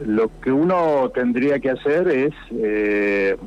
lo 0.05 0.29
que 0.41 0.51
uno 0.51 1.09
tendría 1.13 1.59
que 1.59 1.69
hacer 1.69 2.07
es, 2.07 2.33
eh, 2.51 3.37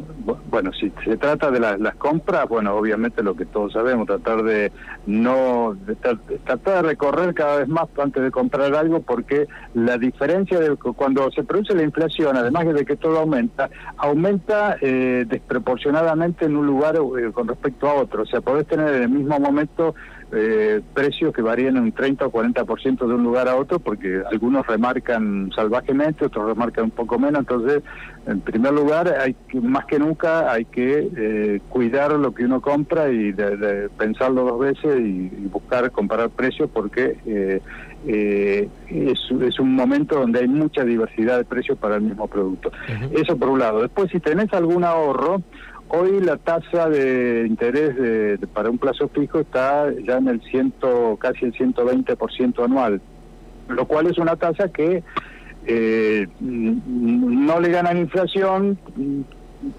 bueno, 0.50 0.72
si 0.72 0.92
se 1.04 1.16
trata 1.16 1.50
de 1.50 1.60
las 1.60 1.94
compras, 1.96 2.48
bueno, 2.48 2.74
obviamente 2.74 3.22
lo 3.22 3.34
que 3.34 3.46
todos 3.46 3.72
sabemos, 3.72 4.06
tratar 4.06 4.42
de 4.42 4.72
no, 5.06 5.76
tratar 6.44 6.82
de 6.82 6.82
recorrer 6.82 7.34
cada 7.34 7.58
vez 7.58 7.68
más 7.68 7.88
antes 7.98 8.22
de 8.22 8.30
comprar 8.30 8.74
algo, 8.74 9.00
porque 9.00 9.46
la 9.74 9.98
diferencia 9.98 10.58
de 10.60 10.76
cuando 10.76 11.30
se 11.30 11.44
produce 11.44 11.74
la 11.74 11.82
inflación, 11.82 12.36
además 12.36 12.66
de 12.66 12.84
que 12.84 12.96
todo 12.96 13.18
aumenta, 13.18 13.70
aumenta 13.96 14.76
eh, 14.80 15.24
desproporcionadamente 15.28 16.46
en 16.46 16.56
un 16.56 16.66
lugar 16.66 16.96
eh, 16.96 17.32
con 17.32 17.48
respecto 17.48 17.88
a 17.88 17.94
otro. 17.94 18.22
O 18.22 18.26
sea, 18.26 18.40
podés 18.40 18.66
tener 18.66 18.94
en 18.94 19.02
el 19.02 19.08
mismo 19.08 19.38
momento 19.38 19.94
eh, 20.34 20.80
precios 20.92 21.32
que 21.32 21.42
varían 21.42 21.78
un 21.78 21.92
30 21.92 22.26
o 22.26 22.32
40% 22.32 23.06
de 23.06 23.14
un 23.14 23.22
lugar 23.22 23.48
a 23.48 23.56
otro, 23.56 23.78
porque 23.78 24.22
algunos 24.30 24.66
remarcan 24.66 25.50
salvajemente, 25.54 26.26
otros 26.26 26.46
remarcan 26.46 26.84
un 26.84 26.90
poco 26.90 27.18
menos. 27.18 27.40
Entonces, 27.40 27.82
en 28.26 28.40
primer 28.40 28.72
lugar, 28.72 29.14
hay 29.20 29.34
que, 29.48 29.60
más 29.60 29.84
que 29.84 29.98
nunca 29.98 30.50
hay 30.50 30.64
que 30.64 31.10
eh, 31.16 31.60
cuidar 31.68 32.12
lo 32.12 32.34
que 32.34 32.44
uno 32.44 32.60
compra 32.60 33.10
y 33.10 33.32
de, 33.32 33.88
pensarlo 33.98 34.44
dos 34.44 34.60
veces 34.60 35.00
y, 35.00 35.28
buscar 35.52 35.90
comparar 35.90 36.30
precios, 36.30 36.68
porque 36.72 37.16
eh, 37.26 37.60
eh, 38.06 38.68
es, 38.88 39.18
es, 39.42 39.60
un 39.60 39.74
momento 39.74 40.18
donde 40.18 40.40
hay 40.40 40.48
mucha 40.48 40.84
diversidad 40.84 41.38
de 41.38 41.44
precios 41.44 41.78
para 41.78 41.96
el 41.96 42.02
mismo 42.02 42.26
producto. 42.26 42.72
Eso 43.12 43.36
por 43.36 43.50
un 43.50 43.58
lado. 43.60 43.82
Después, 43.82 44.10
si 44.10 44.20
tenés 44.20 44.52
algún 44.52 44.84
ahorro, 44.84 45.42
Hoy 45.88 46.20
la 46.20 46.36
tasa 46.36 46.88
de 46.88 47.44
interés 47.46 47.96
de, 47.96 48.46
para 48.52 48.70
un 48.70 48.78
plazo 48.78 49.08
fijo 49.08 49.40
está 49.40 49.92
ya 50.02 50.16
en 50.16 50.28
el 50.28 50.40
ciento, 50.42 51.16
casi 51.20 51.44
el 51.44 51.52
120% 51.52 52.64
anual, 52.64 53.00
lo 53.68 53.86
cual 53.86 54.06
es 54.06 54.18
una 54.18 54.36
tasa 54.36 54.68
que 54.70 55.02
eh, 55.66 56.26
no 56.40 57.60
le 57.60 57.70
ganan 57.70 57.98
inflación, 57.98 58.78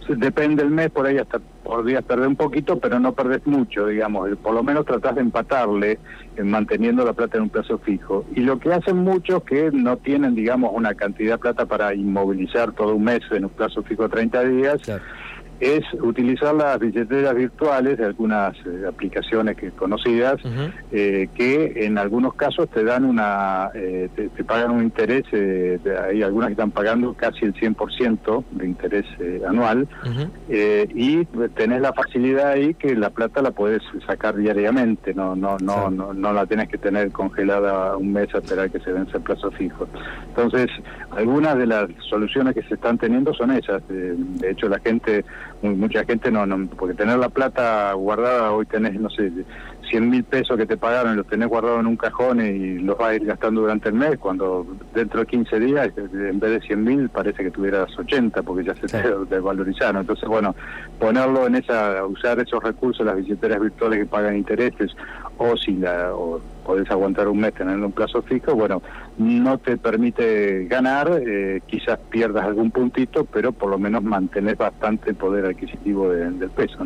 depende 0.07 0.63
del 0.63 0.71
mes, 0.71 0.89
por 0.89 1.05
ahí 1.05 1.17
hasta 1.17 1.39
podrías 1.63 2.03
perder 2.03 2.27
un 2.27 2.35
poquito, 2.35 2.79
pero 2.79 2.99
no 2.99 3.13
perdés 3.13 3.45
mucho, 3.45 3.87
digamos, 3.87 4.29
por 4.41 4.53
lo 4.53 4.63
menos 4.63 4.85
tratás 4.85 5.15
de 5.15 5.21
empatarle 5.21 5.99
en 6.37 6.49
manteniendo 6.49 7.03
la 7.03 7.13
plata 7.13 7.37
en 7.37 7.43
un 7.43 7.49
plazo 7.49 7.79
fijo. 7.79 8.25
Y 8.35 8.41
lo 8.41 8.59
que 8.59 8.71
hacen 8.71 8.97
muchos 8.97 9.43
que 9.43 9.71
no 9.71 9.97
tienen, 9.97 10.35
digamos, 10.35 10.71
una 10.73 10.93
cantidad 10.93 11.33
de 11.33 11.39
plata 11.39 11.65
para 11.65 11.93
inmovilizar 11.93 12.71
todo 12.73 12.95
un 12.95 13.03
mes 13.03 13.21
en 13.31 13.45
un 13.45 13.51
plazo 13.51 13.83
fijo 13.83 14.03
de 14.03 14.09
30 14.09 14.43
días, 14.43 14.81
es 15.59 15.83
utilizar 16.01 16.53
las 16.53 16.79
billeteras 16.79 17.33
virtuales 17.33 17.97
de 17.97 18.05
algunas 18.05 18.55
eh, 18.65 18.83
aplicaciones 18.87 19.55
que 19.55 19.71
conocidas 19.71 20.35
eh, 20.91 21.29
que 21.33 21.85
en 21.85 21.97
algunos 21.97 22.33
casos 22.33 22.69
te 22.69 22.83
dan 22.83 23.05
una 23.05 23.69
eh, 23.73 24.09
te, 24.15 24.29
pagan 24.43 24.71
un 24.71 24.83
interés 24.83 25.23
hay 26.03 26.21
algunas 26.21 26.49
que 26.49 26.53
están 26.53 26.71
pagando 26.71 27.13
casi 27.13 27.45
el 27.45 27.53
100% 27.53 28.43
de 28.51 28.65
interés 28.65 29.05
anual 29.47 29.87
y 30.49 31.25
tenés 31.55 31.81
la 31.81 31.93
facilidad 31.93 32.49
ahí 32.49 32.73
que 32.73 32.95
la 32.95 33.09
plata 33.09 33.41
la 33.41 33.51
puedes 33.51 33.81
sacar 34.05 34.35
diariamente 34.35 35.13
no 35.13 35.35
no 35.35 35.57
no 35.57 35.89
no, 35.89 36.13
no 36.13 36.33
la 36.33 36.45
tienes 36.45 36.67
que 36.67 36.77
tener 36.77 37.11
congelada 37.11 37.95
un 37.97 38.11
mes 38.11 38.33
a 38.35 38.39
esperar 38.39 38.69
que 38.69 38.79
se 38.79 38.91
vence 38.91 39.17
el 39.17 39.23
plazo 39.23 39.51
fijo. 39.51 39.87
Entonces 40.27 40.67
algunas 41.11 41.57
de 41.57 41.65
las 41.65 41.89
soluciones 42.09 42.53
que 42.53 42.63
se 42.63 42.75
están 42.75 42.97
teniendo 42.97 43.33
son 43.33 43.51
esas 43.51 43.81
de 43.87 44.51
hecho 44.51 44.67
la 44.67 44.79
gente 44.79 45.23
mucha 45.61 46.03
gente 46.05 46.31
no, 46.31 46.45
no, 46.45 46.67
porque 46.67 46.93
tener 46.93 47.17
la 47.17 47.29
plata 47.29 47.93
guardada, 47.93 48.51
hoy 48.51 48.65
tenés, 48.65 48.99
no 48.99 49.09
sé, 49.09 49.31
100 49.89 50.09
mil 50.09 50.23
pesos 50.23 50.57
que 50.57 50.65
te 50.65 50.77
pagaron 50.77 51.13
y 51.13 51.15
los 51.17 51.27
tenés 51.27 51.47
guardados 51.47 51.79
en 51.79 51.87
un 51.87 51.95
cajón 51.95 52.45
y 52.45 52.79
los 52.79 52.97
vas 52.97 53.09
a 53.09 53.15
ir 53.15 53.25
gastando 53.25 53.61
durante 53.61 53.89
el 53.89 53.95
mes, 53.95 54.17
cuando 54.17 54.65
dentro 54.93 55.21
de 55.21 55.25
15 55.25 55.59
días, 55.59 55.89
en 55.97 56.39
vez 56.39 56.51
de 56.51 56.61
100 56.61 56.83
mil, 56.83 57.09
parece 57.09 57.43
que 57.43 57.51
tuvieras 57.51 57.97
80 57.97 58.41
porque 58.43 58.65
ya 58.65 58.75
se 58.75 58.87
te 58.87 59.03
desvalorizaron. 59.29 60.01
Entonces, 60.01 60.27
bueno, 60.27 60.55
ponerlo 60.99 61.47
en 61.47 61.55
esa, 61.55 62.05
usar 62.05 62.39
esos 62.39 62.63
recursos, 62.63 63.05
las 63.05 63.15
billeteras 63.15 63.59
virtuales 63.59 63.99
que 63.99 64.05
pagan 64.05 64.35
intereses, 64.35 64.95
o 65.37 65.55
si 65.57 65.73
la, 65.73 66.13
o 66.13 66.41
podés 66.65 66.89
aguantar 66.89 67.27
un 67.27 67.39
mes 67.39 67.53
teniendo 67.53 67.85
un 67.85 67.91
plazo 67.91 68.21
fijo, 68.21 68.55
bueno, 68.55 68.81
no 69.17 69.57
te 69.59 69.77
permite 69.77 70.65
ganar, 70.65 71.21
eh, 71.25 71.61
quizás 71.65 71.99
pierdas 72.09 72.45
algún 72.45 72.71
puntito, 72.71 73.25
pero 73.25 73.51
por 73.51 73.69
lo 73.69 73.77
menos 73.77 74.03
mantenés 74.03 74.57
bastante 74.57 75.13
poder 75.13 75.45
adquisitivo 75.45 76.09
del 76.09 76.49
peso. 76.49 76.79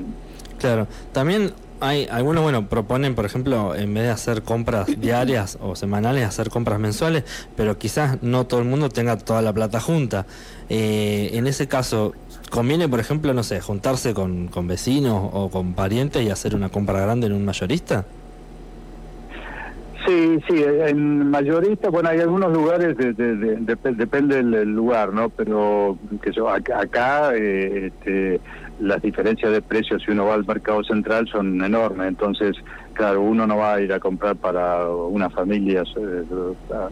Claro, 0.59 0.87
también 1.13 1.53
hay 1.79 2.07
algunos, 2.11 2.43
bueno, 2.43 2.67
proponen, 2.67 3.15
por 3.15 3.25
ejemplo, 3.25 3.73
en 3.73 3.93
vez 3.93 4.03
de 4.03 4.09
hacer 4.09 4.43
compras 4.43 4.87
diarias 4.99 5.57
o 5.61 5.75
semanales, 5.75 6.25
hacer 6.25 6.49
compras 6.49 6.79
mensuales, 6.79 7.23
pero 7.55 7.77
quizás 7.77 8.21
no 8.21 8.45
todo 8.45 8.59
el 8.59 8.67
mundo 8.67 8.89
tenga 8.89 9.17
toda 9.17 9.41
la 9.41 9.53
plata 9.53 9.79
junta. 9.79 10.25
Eh, 10.67 11.31
en 11.33 11.47
ese 11.47 11.67
caso, 11.67 12.13
¿conviene, 12.49 12.89
por 12.89 12.99
ejemplo, 12.99 13.33
no 13.33 13.43
sé, 13.43 13.61
juntarse 13.61 14.13
con, 14.13 14.47
con 14.47 14.67
vecinos 14.67 15.29
o 15.31 15.49
con 15.49 15.73
parientes 15.73 16.21
y 16.21 16.29
hacer 16.29 16.55
una 16.55 16.69
compra 16.69 16.99
grande 16.99 17.27
en 17.27 17.33
un 17.33 17.45
mayorista? 17.45 18.05
Sí, 20.29 20.39
sí, 20.47 20.63
en 20.63 21.31
mayorista, 21.31 21.89
bueno, 21.89 22.09
hay 22.09 22.19
algunos 22.19 22.53
lugares, 22.53 22.95
de, 22.97 23.13
depende 23.95 24.43
del 24.43 24.73
lugar, 24.73 25.11
¿no? 25.11 25.29
Pero 25.29 25.97
que 26.21 26.31
yo, 26.31 26.47
acá, 26.49 27.31
eh, 27.33 27.87
este, 27.87 28.39
las 28.79 29.01
diferencias 29.01 29.51
de 29.51 29.61
precios 29.63 30.03
si 30.05 30.11
uno 30.11 30.25
va 30.25 30.35
al 30.35 30.45
mercado 30.45 30.83
central 30.83 31.27
son 31.27 31.63
enormes, 31.63 32.09
entonces, 32.09 32.55
claro, 32.93 33.21
uno 33.21 33.47
no 33.47 33.57
va 33.57 33.75
a 33.75 33.81
ir 33.81 33.91
a 33.91 33.99
comprar 33.99 34.35
para 34.35 34.87
una 34.87 35.31
familia 35.31 35.81
eh, 35.81 36.23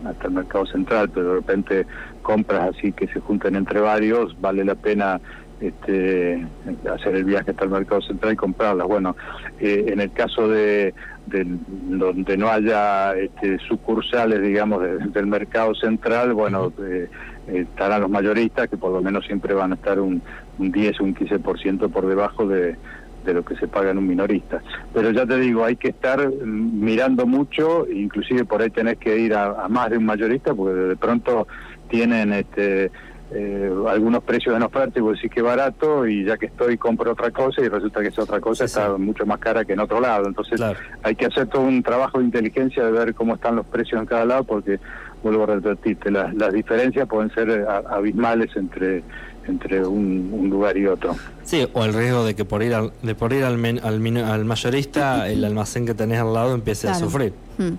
hasta 0.03 0.27
el 0.27 0.33
mercado 0.33 0.65
central, 0.65 1.09
pero 1.13 1.29
de 1.29 1.35
repente 1.35 1.85
compras 2.23 2.75
así 2.75 2.91
que 2.91 3.07
se 3.07 3.19
junten 3.19 3.55
entre 3.55 3.81
varios, 3.81 4.39
vale 4.41 4.65
la 4.65 4.75
pena 4.75 5.21
este, 5.59 6.45
hacer 6.91 7.15
el 7.15 7.23
viaje 7.23 7.51
hasta 7.51 7.65
el 7.65 7.71
mercado 7.71 8.01
central 8.01 8.33
y 8.33 8.35
comprarlas. 8.35 8.87
Bueno, 8.87 9.15
eh, 9.59 9.85
en 9.87 10.01
el 10.01 10.11
caso 10.11 10.47
de, 10.47 10.93
donde 11.27 12.37
no 12.37 12.49
haya 12.49 13.15
este, 13.15 13.59
sucursales, 13.59 14.41
digamos, 14.41 14.81
del 15.13 15.27
mercado 15.27 15.75
central, 15.75 16.33
bueno, 16.33 16.71
eh, 16.81 17.09
estarán 17.47 18.01
los 18.01 18.09
mayoristas 18.09 18.69
que 18.69 18.77
por 18.77 18.91
lo 18.91 19.01
menos 19.01 19.25
siempre 19.25 19.53
van 19.53 19.71
a 19.71 19.75
estar 19.75 19.99
un, 19.99 20.21
un 20.57 20.71
10 20.71 20.99
o 20.99 21.03
un 21.03 21.15
15% 21.15 21.89
por 21.89 22.07
debajo 22.07 22.47
de, 22.47 22.75
de 23.27 23.33
lo 23.33 23.45
que 23.45 23.55
se 23.57 23.67
paga 23.67 23.91
en 23.91 23.99
un 23.99 24.07
minorista. 24.07 24.61
Pero 24.93 25.11
ya 25.11 25.25
te 25.25 25.37
digo, 25.37 25.63
hay 25.63 25.75
que 25.75 25.89
estar 25.89 26.31
mirando 26.43 27.27
mucho, 27.27 27.85
inclusive 27.87 28.45
por 28.45 28.61
ahí 28.61 28.69
tenés 28.69 28.97
que 28.97 29.19
ir 29.19 29.35
a, 29.35 29.67
más 29.67 29.91
de 29.91 29.97
un 29.97 30.05
mayorista, 30.05 30.55
porque 30.55 30.79
de 30.79 30.95
pronto 30.95 31.47
tienen 31.89 32.33
este 32.33 32.89
eh, 33.31 33.69
algunos 33.89 34.23
precios 34.23 34.55
en 34.55 34.63
oferta 34.63 34.99
y 34.99 35.01
vos 35.01 35.15
decís 35.15 35.29
que 35.29 35.41
barato 35.41 36.07
y 36.07 36.23
ya 36.23 36.37
que 36.37 36.45
estoy 36.45 36.77
compro 36.77 37.11
otra 37.11 37.29
cosa 37.31 37.61
y 37.61 37.67
resulta 37.67 38.01
que 38.01 38.07
esa 38.07 38.23
otra 38.23 38.39
cosa 38.39 38.65
está 38.65 38.97
mucho 38.97 39.25
más 39.25 39.39
cara 39.39 39.65
que 39.65 39.73
en 39.73 39.79
otro 39.79 39.99
lado. 39.99 40.27
Entonces 40.27 40.61
hay 41.03 41.15
que 41.15 41.25
hacer 41.25 41.47
todo 41.47 41.63
un 41.63 41.83
trabajo 41.83 42.19
de 42.19 42.25
inteligencia 42.25 42.85
de 42.85 42.91
ver 42.91 43.13
cómo 43.13 43.35
están 43.35 43.57
los 43.57 43.65
precios 43.65 43.99
en 43.99 44.07
cada 44.07 44.25
lado 44.25 44.43
porque, 44.45 44.79
vuelvo 45.23 45.43
a 45.43 45.47
repetirte, 45.47 46.09
las, 46.09 46.33
las 46.35 46.53
diferencias 46.53 47.07
pueden 47.07 47.29
ser 47.33 47.49
eh, 47.49 47.65
abismales 47.89 48.55
entre 48.55 49.03
entre 49.47 49.85
un, 49.85 50.49
lugar 50.49 50.77
y 50.77 50.87
otro. 50.87 51.15
Sí, 51.43 51.65
o 51.73 51.85
el 51.85 51.93
riesgo 51.93 52.25
de 52.25 52.35
que 52.35 52.45
por 52.45 52.63
ir 52.63 52.73
al, 52.73 52.91
de 53.01 53.15
por 53.15 53.31
ir 53.33 53.45
al, 53.45 53.63
al, 53.81 54.45
mayorista 54.45 55.29
el 55.29 55.43
almacén 55.45 55.85
que 55.85 55.93
tenés 55.93 56.19
al 56.19 56.33
lado 56.33 56.53
empiece 56.53 56.89
a 56.89 56.95
sufrir. 56.95 57.33
Hmm. 57.57 57.75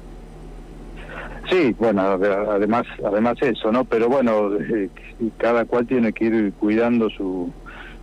Sí, 1.51 1.75
bueno, 1.79 2.03
además, 2.03 2.85
además 3.05 3.37
eso, 3.41 3.73
¿no? 3.73 3.85
Pero 3.85 4.09
bueno, 4.09 4.55
eh, 4.55 4.91
cada 5.39 5.65
cual 5.65 5.87
tiene 5.87 6.13
que 6.13 6.27
ir 6.27 6.53
cuidando 6.55 7.09
su, 7.09 7.51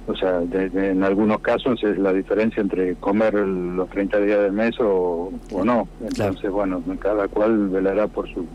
o 0.08 0.16
sea, 0.16 0.42
en 0.42 1.04
algunos 1.04 1.40
casos 1.40 1.84
es 1.84 1.98
la 1.98 2.14
diferencia 2.14 2.62
entre 2.62 2.96
comer 2.96 3.34
los 3.34 3.90
30 3.90 4.20
días 4.20 4.40
del 4.42 4.52
mes 4.52 4.76
o, 4.80 5.32
no. 5.64 5.88
Entonces, 6.02 6.52
bueno, 6.52 6.82
cada 7.00 7.28
cual 7.28 7.70
velará 7.70 8.08
por 8.08 8.28
su 8.32 8.46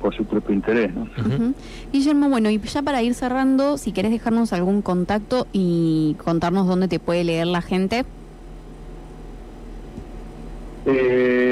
por 0.00 0.14
su 0.14 0.24
propio 0.24 0.54
interés. 0.54 0.94
¿no? 0.94 1.06
Guillermo, 1.90 2.28
bueno, 2.28 2.50
y 2.50 2.58
ya 2.58 2.82
para 2.82 3.02
ir 3.02 3.14
cerrando, 3.14 3.78
si 3.78 3.92
querés 3.92 4.10
dejarnos 4.10 4.52
algún 4.52 4.82
contacto 4.82 5.46
y 5.52 6.16
contarnos 6.22 6.66
dónde 6.66 6.86
te 6.86 7.00
puede 7.00 7.24
leer 7.24 7.46
la 7.46 7.62
gente. 7.62 8.04
Eh, 10.84 11.45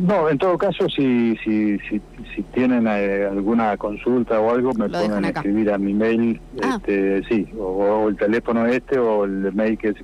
no, 0.00 0.28
en 0.30 0.38
todo 0.38 0.56
caso, 0.56 0.88
si, 0.88 1.36
si, 1.44 1.78
si, 1.80 2.00
si 2.34 2.42
tienen 2.54 2.86
eh, 2.86 3.26
alguna 3.30 3.76
consulta 3.76 4.40
o 4.40 4.50
algo, 4.50 4.72
me 4.72 4.88
pueden 4.88 5.24
escribir 5.26 5.70
a 5.70 5.78
mi 5.78 5.92
mail, 5.92 6.40
ah. 6.62 6.76
este, 6.76 7.22
sí, 7.28 7.46
o, 7.58 8.08
el 8.08 8.16
teléfono 8.16 8.66
este 8.66 8.98
o 8.98 9.24
el 9.24 9.52
mail 9.52 9.76
que 9.76 9.88
es 9.88 9.96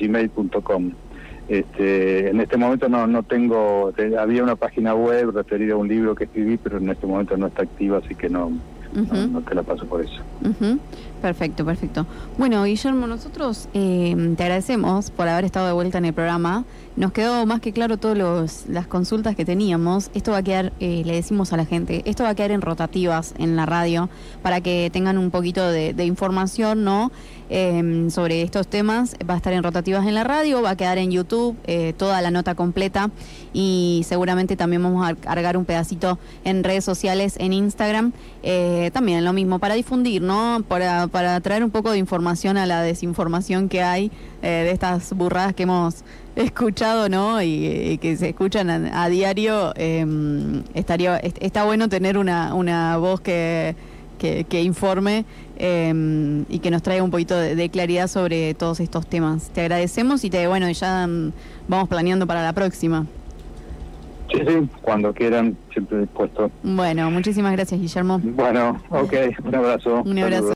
gmail.com 0.00 0.92
Este, 1.48 2.30
en 2.30 2.40
este 2.40 2.56
momento 2.56 2.88
no, 2.88 3.06
no 3.06 3.22
tengo, 3.22 3.92
había 4.18 4.42
una 4.42 4.56
página 4.56 4.94
web 4.94 5.30
referida 5.30 5.74
a 5.74 5.76
un 5.76 5.86
libro 5.88 6.14
que 6.14 6.24
escribí, 6.24 6.56
pero 6.56 6.78
en 6.78 6.90
este 6.90 7.06
momento 7.06 7.36
no 7.36 7.46
está 7.46 7.62
activa, 7.62 7.98
así 8.04 8.16
que 8.16 8.28
no, 8.28 8.50
no, 8.94 9.40
te 9.42 9.54
la 9.54 9.62
paso 9.62 9.86
por 9.86 10.02
eso. 10.02 10.20
Perfecto, 11.22 11.64
perfecto. 11.64 12.04
Bueno, 12.36 12.64
Guillermo, 12.64 13.06
nosotros 13.06 13.68
eh, 13.74 14.34
te 14.36 14.42
agradecemos 14.42 15.12
por 15.12 15.28
haber 15.28 15.44
estado 15.44 15.68
de 15.68 15.72
vuelta 15.72 15.98
en 15.98 16.06
el 16.06 16.14
programa. 16.14 16.64
Nos 16.94 17.12
quedó 17.12 17.46
más 17.46 17.60
que 17.60 17.72
claro 17.72 17.96
todas 17.96 18.66
las 18.68 18.86
consultas 18.86 19.34
que 19.34 19.46
teníamos. 19.46 20.10
Esto 20.12 20.32
va 20.32 20.38
a 20.38 20.42
quedar, 20.42 20.74
eh, 20.78 21.02
le 21.06 21.14
decimos 21.14 21.54
a 21.54 21.56
la 21.56 21.64
gente, 21.64 22.02
esto 22.04 22.24
va 22.24 22.30
a 22.30 22.34
quedar 22.34 22.50
en 22.50 22.60
rotativas 22.60 23.34
en 23.38 23.56
la 23.56 23.64
radio 23.64 24.10
para 24.42 24.60
que 24.60 24.90
tengan 24.92 25.16
un 25.16 25.30
poquito 25.30 25.70
de, 25.70 26.04
información, 26.04 26.84
¿no? 26.84 27.10
Em, 27.48 28.10
sobre 28.10 28.42
estos 28.42 28.66
temas. 28.66 29.16
Va 29.28 29.34
a 29.34 29.36
estar 29.38 29.54
en 29.54 29.62
rotativas 29.62 30.06
en 30.06 30.14
la 30.14 30.24
radio, 30.24 30.60
va 30.60 30.70
a 30.70 30.76
quedar 30.76 30.98
en 30.98 31.10
YouTube 31.10 31.56
eh, 31.64 31.94
toda 31.96 32.20
la 32.20 32.30
nota 32.30 32.54
completa 32.54 33.10
y 33.54 34.02
seguramente 34.06 34.56
también 34.56 34.82
vamos 34.82 35.08
a 35.08 35.14
cargar 35.14 35.56
un 35.56 35.64
pedacito 35.64 36.18
en 36.44 36.62
redes 36.62 36.84
sociales, 36.84 37.36
en 37.38 37.54
Instagram. 37.54 38.12
Eh, 38.42 38.90
también 38.92 39.24
lo 39.24 39.32
mismo, 39.32 39.58
para 39.58 39.74
difundir, 39.74 40.20
¿no? 40.20 40.62
Para, 40.68 41.06
para 41.06 41.40
traer 41.40 41.64
un 41.64 41.70
poco 41.70 41.90
de 41.90 41.98
información 41.98 42.58
a 42.58 42.66
la 42.66 42.82
desinformación 42.82 43.68
que 43.68 43.82
hay 43.82 44.10
de 44.48 44.70
estas 44.70 45.12
burradas 45.14 45.54
que 45.54 45.62
hemos 45.62 46.04
escuchado, 46.36 47.08
¿no? 47.08 47.42
Y, 47.42 47.98
que 48.00 48.16
se 48.16 48.30
escuchan 48.30 48.70
a, 48.70 49.08
diario, 49.08 49.72
em, 49.76 50.62
estaría 50.74 51.18
está 51.18 51.64
bueno 51.64 51.88
tener 51.88 52.18
una, 52.18 52.54
una 52.54 52.96
voz 52.96 53.20
que, 53.20 53.74
que, 54.18 54.62
informe 54.62 55.24
em, 55.56 56.44
y 56.48 56.60
que 56.60 56.70
nos 56.70 56.82
traiga 56.82 57.02
un 57.02 57.10
poquito 57.10 57.36
de, 57.36 57.68
claridad 57.68 58.06
sobre 58.06 58.54
todos 58.54 58.80
estos 58.80 59.06
temas. 59.06 59.50
Te 59.50 59.62
agradecemos 59.62 60.24
y 60.24 60.30
te 60.30 60.46
bueno, 60.46 60.70
ya 60.70 61.06
mm, 61.06 61.32
vamos 61.68 61.88
planeando 61.88 62.26
para 62.26 62.42
la 62.42 62.52
próxima. 62.52 63.06
Sí, 64.32 64.38
sí, 64.46 64.68
cuando 64.80 65.12
quieran, 65.12 65.56
siempre 65.72 66.00
dispuesto. 66.00 66.50
Bueno, 66.62 67.10
muchísimas 67.10 67.52
gracias, 67.52 67.78
Guillermo. 67.78 68.18
Bueno, 68.22 68.80
ok, 68.88 69.12
un 69.44 69.54
abrazo. 69.54 70.02
Un 70.04 70.18
abrazo. 70.18 70.48